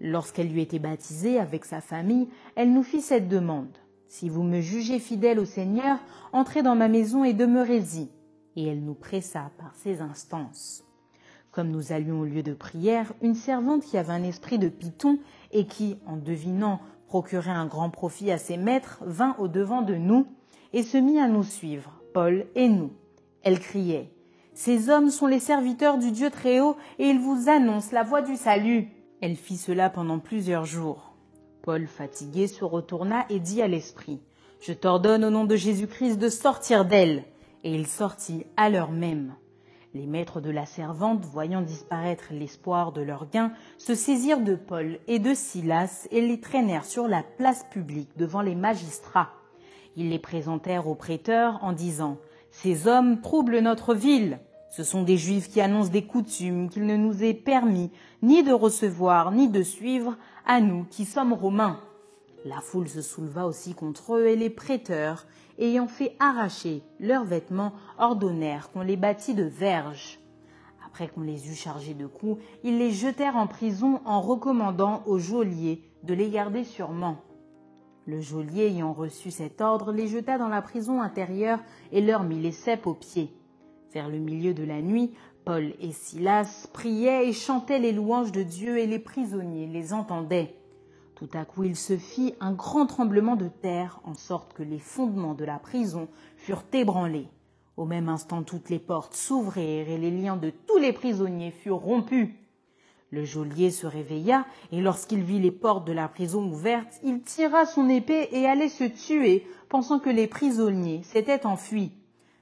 Lorsqu'elle 0.00 0.48
lui 0.48 0.62
était 0.62 0.78
baptisée 0.78 1.40
avec 1.40 1.64
sa 1.64 1.80
famille, 1.80 2.28
elle 2.54 2.72
nous 2.72 2.84
fit 2.84 3.00
cette 3.00 3.28
demande. 3.28 3.76
Si 4.06 4.28
vous 4.28 4.44
me 4.44 4.60
jugez 4.60 5.00
fidèle 5.00 5.40
au 5.40 5.44
Seigneur, 5.44 5.98
entrez 6.32 6.62
dans 6.62 6.76
ma 6.76 6.88
maison 6.88 7.24
et 7.24 7.34
demeurez-y. 7.34 8.10
Et 8.54 8.64
elle 8.66 8.84
nous 8.84 8.94
pressa 8.94 9.50
par 9.58 9.74
ses 9.74 10.00
instances. 10.00 10.84
Comme 11.50 11.70
nous 11.70 11.92
allions 11.92 12.20
au 12.20 12.24
lieu 12.24 12.44
de 12.44 12.54
prière, 12.54 13.12
une 13.22 13.34
servante 13.34 13.82
qui 13.82 13.98
avait 13.98 14.12
un 14.12 14.22
esprit 14.22 14.58
de 14.58 14.68
python 14.68 15.18
et 15.50 15.66
qui, 15.66 15.98
en 16.06 16.16
devinant, 16.16 16.80
procurait 17.08 17.50
un 17.50 17.66
grand 17.66 17.90
profit 17.90 18.30
à 18.30 18.38
ses 18.38 18.56
maîtres, 18.56 18.98
vint 19.02 19.34
au 19.40 19.48
devant 19.48 19.82
de 19.82 19.96
nous 19.96 20.26
et 20.72 20.82
se 20.82 20.96
mit 20.96 21.18
à 21.18 21.26
nous 21.26 21.42
suivre, 21.42 22.00
Paul 22.14 22.46
et 22.54 22.68
nous. 22.68 22.92
Elle 23.42 23.58
criait 23.58 24.10
ces 24.58 24.90
hommes 24.90 25.10
sont 25.10 25.28
les 25.28 25.38
serviteurs 25.38 25.98
du 25.98 26.10
Dieu 26.10 26.30
Très-Haut 26.30 26.76
et 26.98 27.04
ils 27.04 27.20
vous 27.20 27.48
annoncent 27.48 27.92
la 27.92 28.02
voie 28.02 28.22
du 28.22 28.34
salut. 28.34 28.88
Elle 29.20 29.36
fit 29.36 29.56
cela 29.56 29.88
pendant 29.88 30.18
plusieurs 30.18 30.64
jours. 30.64 31.14
Paul, 31.62 31.86
fatigué, 31.86 32.48
se 32.48 32.64
retourna 32.64 33.24
et 33.30 33.38
dit 33.38 33.62
à 33.62 33.68
l'esprit, 33.68 34.18
Je 34.60 34.72
t'ordonne 34.72 35.24
au 35.24 35.30
nom 35.30 35.44
de 35.44 35.54
Jésus-Christ 35.54 36.16
de 36.16 36.28
sortir 36.28 36.84
d'elle. 36.84 37.22
Et 37.62 37.72
il 37.72 37.86
sortit 37.86 38.46
à 38.56 38.68
l'heure 38.68 38.90
même. 38.90 39.36
Les 39.94 40.04
maîtres 40.04 40.42
de 40.42 40.50
la 40.50 40.66
servante, 40.66 41.24
voyant 41.24 41.62
disparaître 41.62 42.26
l'espoir 42.30 42.92
de 42.92 43.00
leur 43.00 43.30
gain, 43.30 43.52
se 43.78 43.94
saisirent 43.94 44.42
de 44.42 44.54
Paul 44.54 44.98
et 45.06 45.18
de 45.18 45.32
Silas 45.32 46.06
et 46.10 46.20
les 46.20 46.40
traînèrent 46.40 46.84
sur 46.84 47.08
la 47.08 47.22
place 47.22 47.64
publique 47.70 48.10
devant 48.18 48.42
les 48.42 48.54
magistrats. 48.54 49.30
Ils 49.96 50.10
les 50.10 50.18
présentèrent 50.18 50.88
aux 50.88 50.94
prêteurs 50.94 51.58
en 51.62 51.72
disant 51.72 52.18
Ces 52.50 52.86
hommes 52.86 53.22
troublent 53.22 53.60
notre 53.60 53.94
ville. 53.94 54.40
Ce 54.68 54.84
sont 54.84 55.04
des 55.04 55.16
Juifs 55.16 55.48
qui 55.48 55.62
annoncent 55.62 55.90
des 55.90 56.04
coutumes 56.04 56.68
qu'il 56.68 56.84
ne 56.84 56.96
nous 56.96 57.24
est 57.24 57.32
permis 57.32 57.90
ni 58.20 58.42
de 58.42 58.52
recevoir 58.52 59.32
ni 59.32 59.48
de 59.48 59.62
suivre 59.62 60.18
à 60.44 60.60
nous 60.60 60.84
qui 60.84 61.06
sommes 61.06 61.32
romains. 61.32 61.80
La 62.44 62.60
foule 62.60 62.88
se 62.88 63.02
souleva 63.02 63.46
aussi 63.46 63.74
contre 63.74 64.14
eux 64.14 64.26
et 64.26 64.36
les 64.36 64.50
prêteurs, 64.50 65.26
ayant 65.58 65.88
fait 65.88 66.14
arracher 66.20 66.82
leurs 67.00 67.24
vêtements, 67.24 67.72
ordonnèrent 67.98 68.70
qu'on 68.70 68.82
les 68.82 68.96
bâtît 68.96 69.34
de 69.34 69.44
verges. 69.44 70.20
Après 70.86 71.08
qu'on 71.08 71.22
les 71.22 71.48
eut 71.50 71.54
chargés 71.54 71.94
de 71.94 72.06
coups, 72.06 72.40
ils 72.62 72.78
les 72.78 72.92
jetèrent 72.92 73.36
en 73.36 73.46
prison 73.46 74.00
en 74.04 74.20
recommandant 74.20 75.02
au 75.06 75.18
geôlier 75.18 75.82
de 76.04 76.14
les 76.14 76.30
garder 76.30 76.64
sûrement. 76.64 77.18
Le 78.06 78.20
geôlier 78.20 78.68
ayant 78.68 78.92
reçu 78.92 79.30
cet 79.30 79.60
ordre 79.60 79.92
les 79.92 80.06
jeta 80.06 80.38
dans 80.38 80.48
la 80.48 80.62
prison 80.62 81.02
intérieure 81.02 81.58
et 81.92 82.00
leur 82.00 82.22
mit 82.22 82.40
les 82.40 82.52
cèpes 82.52 82.86
aux 82.86 82.94
pieds. 82.94 83.34
Vers 83.92 84.08
le 84.08 84.18
milieu 84.18 84.54
de 84.54 84.64
la 84.64 84.80
nuit, 84.80 85.12
Paul 85.44 85.74
et 85.80 85.92
Silas 85.92 86.68
priaient 86.72 87.28
et 87.28 87.32
chantaient 87.32 87.78
les 87.78 87.92
louanges 87.92 88.32
de 88.32 88.42
Dieu 88.42 88.78
et 88.78 88.86
les 88.86 88.98
prisonniers 88.98 89.66
les 89.66 89.92
entendaient. 89.92 90.54
Tout 91.18 91.28
à 91.34 91.44
coup 91.44 91.64
il 91.64 91.74
se 91.74 91.96
fit 91.96 92.34
un 92.38 92.52
grand 92.52 92.86
tremblement 92.86 93.34
de 93.34 93.48
terre, 93.48 94.00
en 94.04 94.14
sorte 94.14 94.52
que 94.52 94.62
les 94.62 94.78
fondements 94.78 95.34
de 95.34 95.44
la 95.44 95.58
prison 95.58 96.06
furent 96.36 96.62
ébranlés. 96.72 97.26
Au 97.76 97.86
même 97.86 98.08
instant 98.08 98.44
toutes 98.44 98.70
les 98.70 98.78
portes 98.78 99.14
s'ouvrirent 99.14 99.88
et 99.88 99.98
les 99.98 100.12
liens 100.12 100.36
de 100.36 100.50
tous 100.50 100.78
les 100.78 100.92
prisonniers 100.92 101.50
furent 101.50 101.78
rompus. 101.78 102.28
Le 103.10 103.24
geôlier 103.24 103.72
se 103.72 103.88
réveilla, 103.88 104.46
et 104.70 104.80
lorsqu'il 104.80 105.24
vit 105.24 105.40
les 105.40 105.50
portes 105.50 105.88
de 105.88 105.92
la 105.92 106.06
prison 106.06 106.44
ouvertes, 106.52 107.00
il 107.02 107.22
tira 107.22 107.66
son 107.66 107.88
épée 107.88 108.28
et 108.30 108.46
allait 108.46 108.68
se 108.68 108.84
tuer, 108.84 109.44
pensant 109.68 109.98
que 109.98 110.10
les 110.10 110.28
prisonniers 110.28 111.02
s'étaient 111.02 111.46
enfuis. 111.46 111.90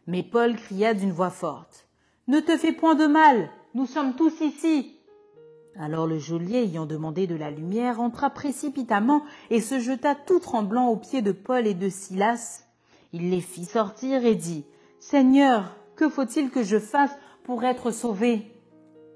Mais 0.07 0.23
Paul 0.23 0.55
cria 0.55 0.93
d'une 0.93 1.13
voix 1.13 1.31
forte. 1.31 1.89
Ne 2.29 2.41
te 2.41 2.59
fais 2.59 2.73
point 2.73 2.95
de 2.95 3.07
mal, 3.07 3.49
nous 3.75 3.87
sommes 3.87 4.17
tous 4.17 4.39
ici. 4.43 4.96
Alors 5.79 6.07
le 6.07 6.19
geôlier, 6.19 6.65
ayant 6.65 6.87
demandé 6.87 7.27
de 7.27 7.37
la 7.37 7.51
lumière, 7.51 8.01
entra 8.01 8.31
précipitamment 8.31 9.23
et 9.51 9.61
se 9.61 9.79
jeta 9.79 10.15
tout 10.15 10.41
tremblant 10.41 10.89
aux 10.89 10.97
pieds 10.97 11.23
de 11.23 11.33
Paul 11.33 11.67
et 11.67 11.75
de 11.75 11.91
Silas. 11.91 12.65
Il 13.13 13.31
les 13.31 13.43
fit 13.43 13.67
sortir 13.67 14.25
et 14.25 14.35
dit, 14.35 14.65
Seigneur, 15.01 15.77
que 15.95 16.09
faut-il 16.09 16.51
que 16.51 16.63
je 16.63 16.79
fasse 16.79 17.15
pour 17.45 17.63
être 17.65 17.91
sauvé? 17.91 18.53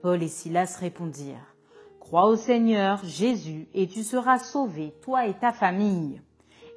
Paul 0.02 0.22
et 0.22 0.28
Silas 0.28 0.76
répondirent, 0.78 1.54
Crois 1.98 2.26
au 2.26 2.36
Seigneur 2.36 3.00
Jésus 3.04 3.68
et 3.72 3.86
tu 3.86 4.02
seras 4.02 4.38
sauvé, 4.38 4.94
toi 5.02 5.26
et 5.26 5.34
ta 5.34 5.52
famille. 5.52 6.20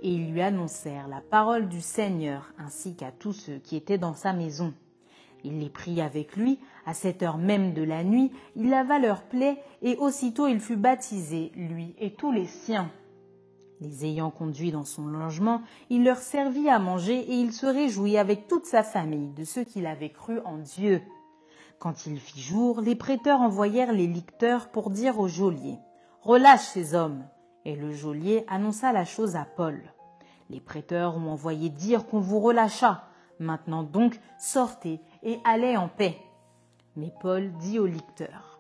Et 0.02 0.10
ils 0.12 0.32
lui 0.32 0.41
annoncèrent 0.41 1.08
la 1.08 1.22
parole 1.22 1.67
du 1.67 1.82
Seigneur 1.82 2.54
ainsi 2.58 2.96
qu'à 2.96 3.12
tous 3.12 3.34
ceux 3.34 3.58
qui 3.58 3.76
étaient 3.76 3.98
dans 3.98 4.13
sa 4.13 4.34
maison. 4.34 4.74
Il 5.43 5.60
les 5.60 5.69
prit 5.69 6.02
avec 6.02 6.36
lui, 6.36 6.60
à 6.86 6.93
cette 6.93 7.24
heure 7.24 7.38
même 7.38 7.74
de 7.74 7.84
la 7.84 8.04
nuit, 8.04 8.32
il 8.56 8.69
lava 8.69 9.00
leurs 9.00 9.24
plaies, 9.24 9.62
et 9.82 9.98
aussitôt 9.98 10.48
il 10.48 10.60
fut 10.60 10.76
baptisé, 10.76 11.52
lui 11.56 11.96
et 12.00 12.13
tous 12.13 12.32
les 12.32 12.46
siens. 12.46 12.91
Les 13.82 14.06
ayant 14.06 14.32
conduits 14.32 14.72
dans 14.72 14.86
son 14.86 15.08
logement, 15.08 15.62
il 15.89 16.04
leur 16.04 16.17
servit 16.17 16.69
à 16.69 16.80
manger, 16.80 17.19
et 17.19 17.36
il 17.36 17.52
se 17.52 17.65
réjouit 17.65 18.17
avec 18.17 18.48
toute 18.48 18.65
sa 18.65 18.84
famille 18.84 19.30
de 19.30 19.43
ce 19.43 19.60
qu'il 19.60 19.86
avait 19.86 20.12
cru 20.12 20.39
en 20.46 20.58
Dieu. 20.58 21.02
Quand 21.80 22.06
il 22.06 22.17
fit 22.17 22.39
jour, 22.39 22.80
les 22.80 22.96
prêteurs 22.96 23.41
envoyèrent 23.41 23.91
les 23.91 24.08
licteurs 24.08 24.69
pour 24.69 24.89
dire 24.89 25.19
au 25.19 25.28
geôlier 25.28 25.80
Relâche 26.22 26.62
ces 26.62 26.96
hommes. 26.96 27.26
Et 27.65 27.76
le 27.76 27.91
geôlier 27.91 28.46
annonça 28.48 28.93
la 28.93 29.04
chose 29.04 29.36
à 29.36 29.46
Paul. 29.46 29.82
Les 30.50 30.62
prêteurs 30.62 31.17
ont 31.17 31.30
envoyé 31.30 31.69
dire 31.69 32.06
qu'on 32.06 32.22
vous 32.22 32.39
relâcha. 32.39 33.04
Maintenant 33.39 33.84
donc, 33.84 34.19
sortez 34.38 35.02
et 35.24 35.39
allez 35.43 35.76
en 35.76 35.89
paix. 35.89 36.17
Mais 36.95 37.12
Paul 37.21 37.51
dit 37.53 37.79
au 37.79 37.86
licteur, 37.86 38.60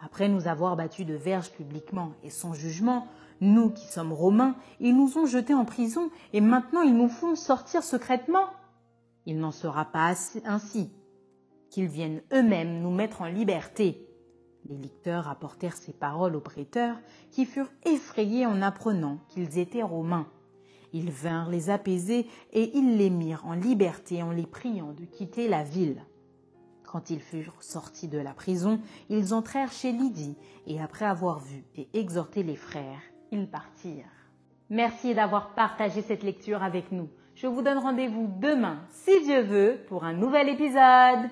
Après 0.00 0.28
nous 0.28 0.46
avoir 0.46 0.76
battus 0.76 1.06
de 1.06 1.14
verge 1.14 1.50
publiquement 1.50 2.12
et 2.22 2.30
sans 2.30 2.54
jugement, 2.54 3.08
nous 3.40 3.70
qui 3.70 3.86
sommes 3.86 4.12
romains, 4.12 4.54
ils 4.78 4.96
nous 4.96 5.18
ont 5.18 5.26
jetés 5.26 5.54
en 5.54 5.64
prison 5.64 6.10
et 6.32 6.40
maintenant 6.40 6.82
ils 6.82 6.96
nous 6.96 7.08
font 7.08 7.34
sortir 7.34 7.82
secrètement. 7.82 8.46
Il 9.26 9.38
n'en 9.38 9.50
sera 9.50 9.84
pas 9.84 10.14
ainsi. 10.44 10.90
Qu'ils 11.70 11.88
viennent 11.88 12.22
eux-mêmes 12.32 12.80
nous 12.80 12.92
mettre 12.92 13.22
en 13.22 13.26
liberté. 13.26 14.08
Les 14.68 14.76
licteurs 14.76 15.28
apportèrent 15.28 15.76
ces 15.76 15.92
paroles 15.92 16.36
aux 16.36 16.40
prêteurs, 16.40 16.96
qui 17.32 17.46
furent 17.46 17.72
effrayés 17.84 18.46
en 18.46 18.62
apprenant 18.62 19.18
qu'ils 19.28 19.58
étaient 19.58 19.82
romains. 19.82 20.28
Ils 20.92 21.10
vinrent 21.10 21.50
les 21.50 21.70
apaiser 21.70 22.28
et 22.52 22.76
ils 22.76 22.96
les 22.96 23.10
mirent 23.10 23.46
en 23.46 23.54
liberté 23.54 24.22
en 24.22 24.30
les 24.30 24.46
priant 24.46 24.92
de 24.92 25.04
quitter 25.04 25.48
la 25.48 25.64
ville. 25.64 26.04
Quand 26.92 27.08
ils 27.08 27.22
furent 27.22 27.62
sortis 27.62 28.06
de 28.06 28.18
la 28.18 28.34
prison, 28.34 28.78
ils 29.08 29.32
entrèrent 29.32 29.72
chez 29.72 29.92
Lydie 29.92 30.36
et 30.66 30.78
après 30.78 31.06
avoir 31.06 31.38
vu 31.38 31.64
et 31.74 31.88
exhorté 31.94 32.42
les 32.42 32.54
frères, 32.54 33.00
ils 33.30 33.48
partirent. 33.48 34.04
Merci 34.68 35.14
d'avoir 35.14 35.54
partagé 35.54 36.02
cette 36.02 36.22
lecture 36.22 36.62
avec 36.62 36.92
nous. 36.92 37.08
Je 37.34 37.46
vous 37.46 37.62
donne 37.62 37.78
rendez-vous 37.78 38.28
demain, 38.38 38.76
si 38.90 39.22
Dieu 39.22 39.40
veut, 39.40 39.78
pour 39.88 40.04
un 40.04 40.12
nouvel 40.12 40.50
épisode. 40.50 41.30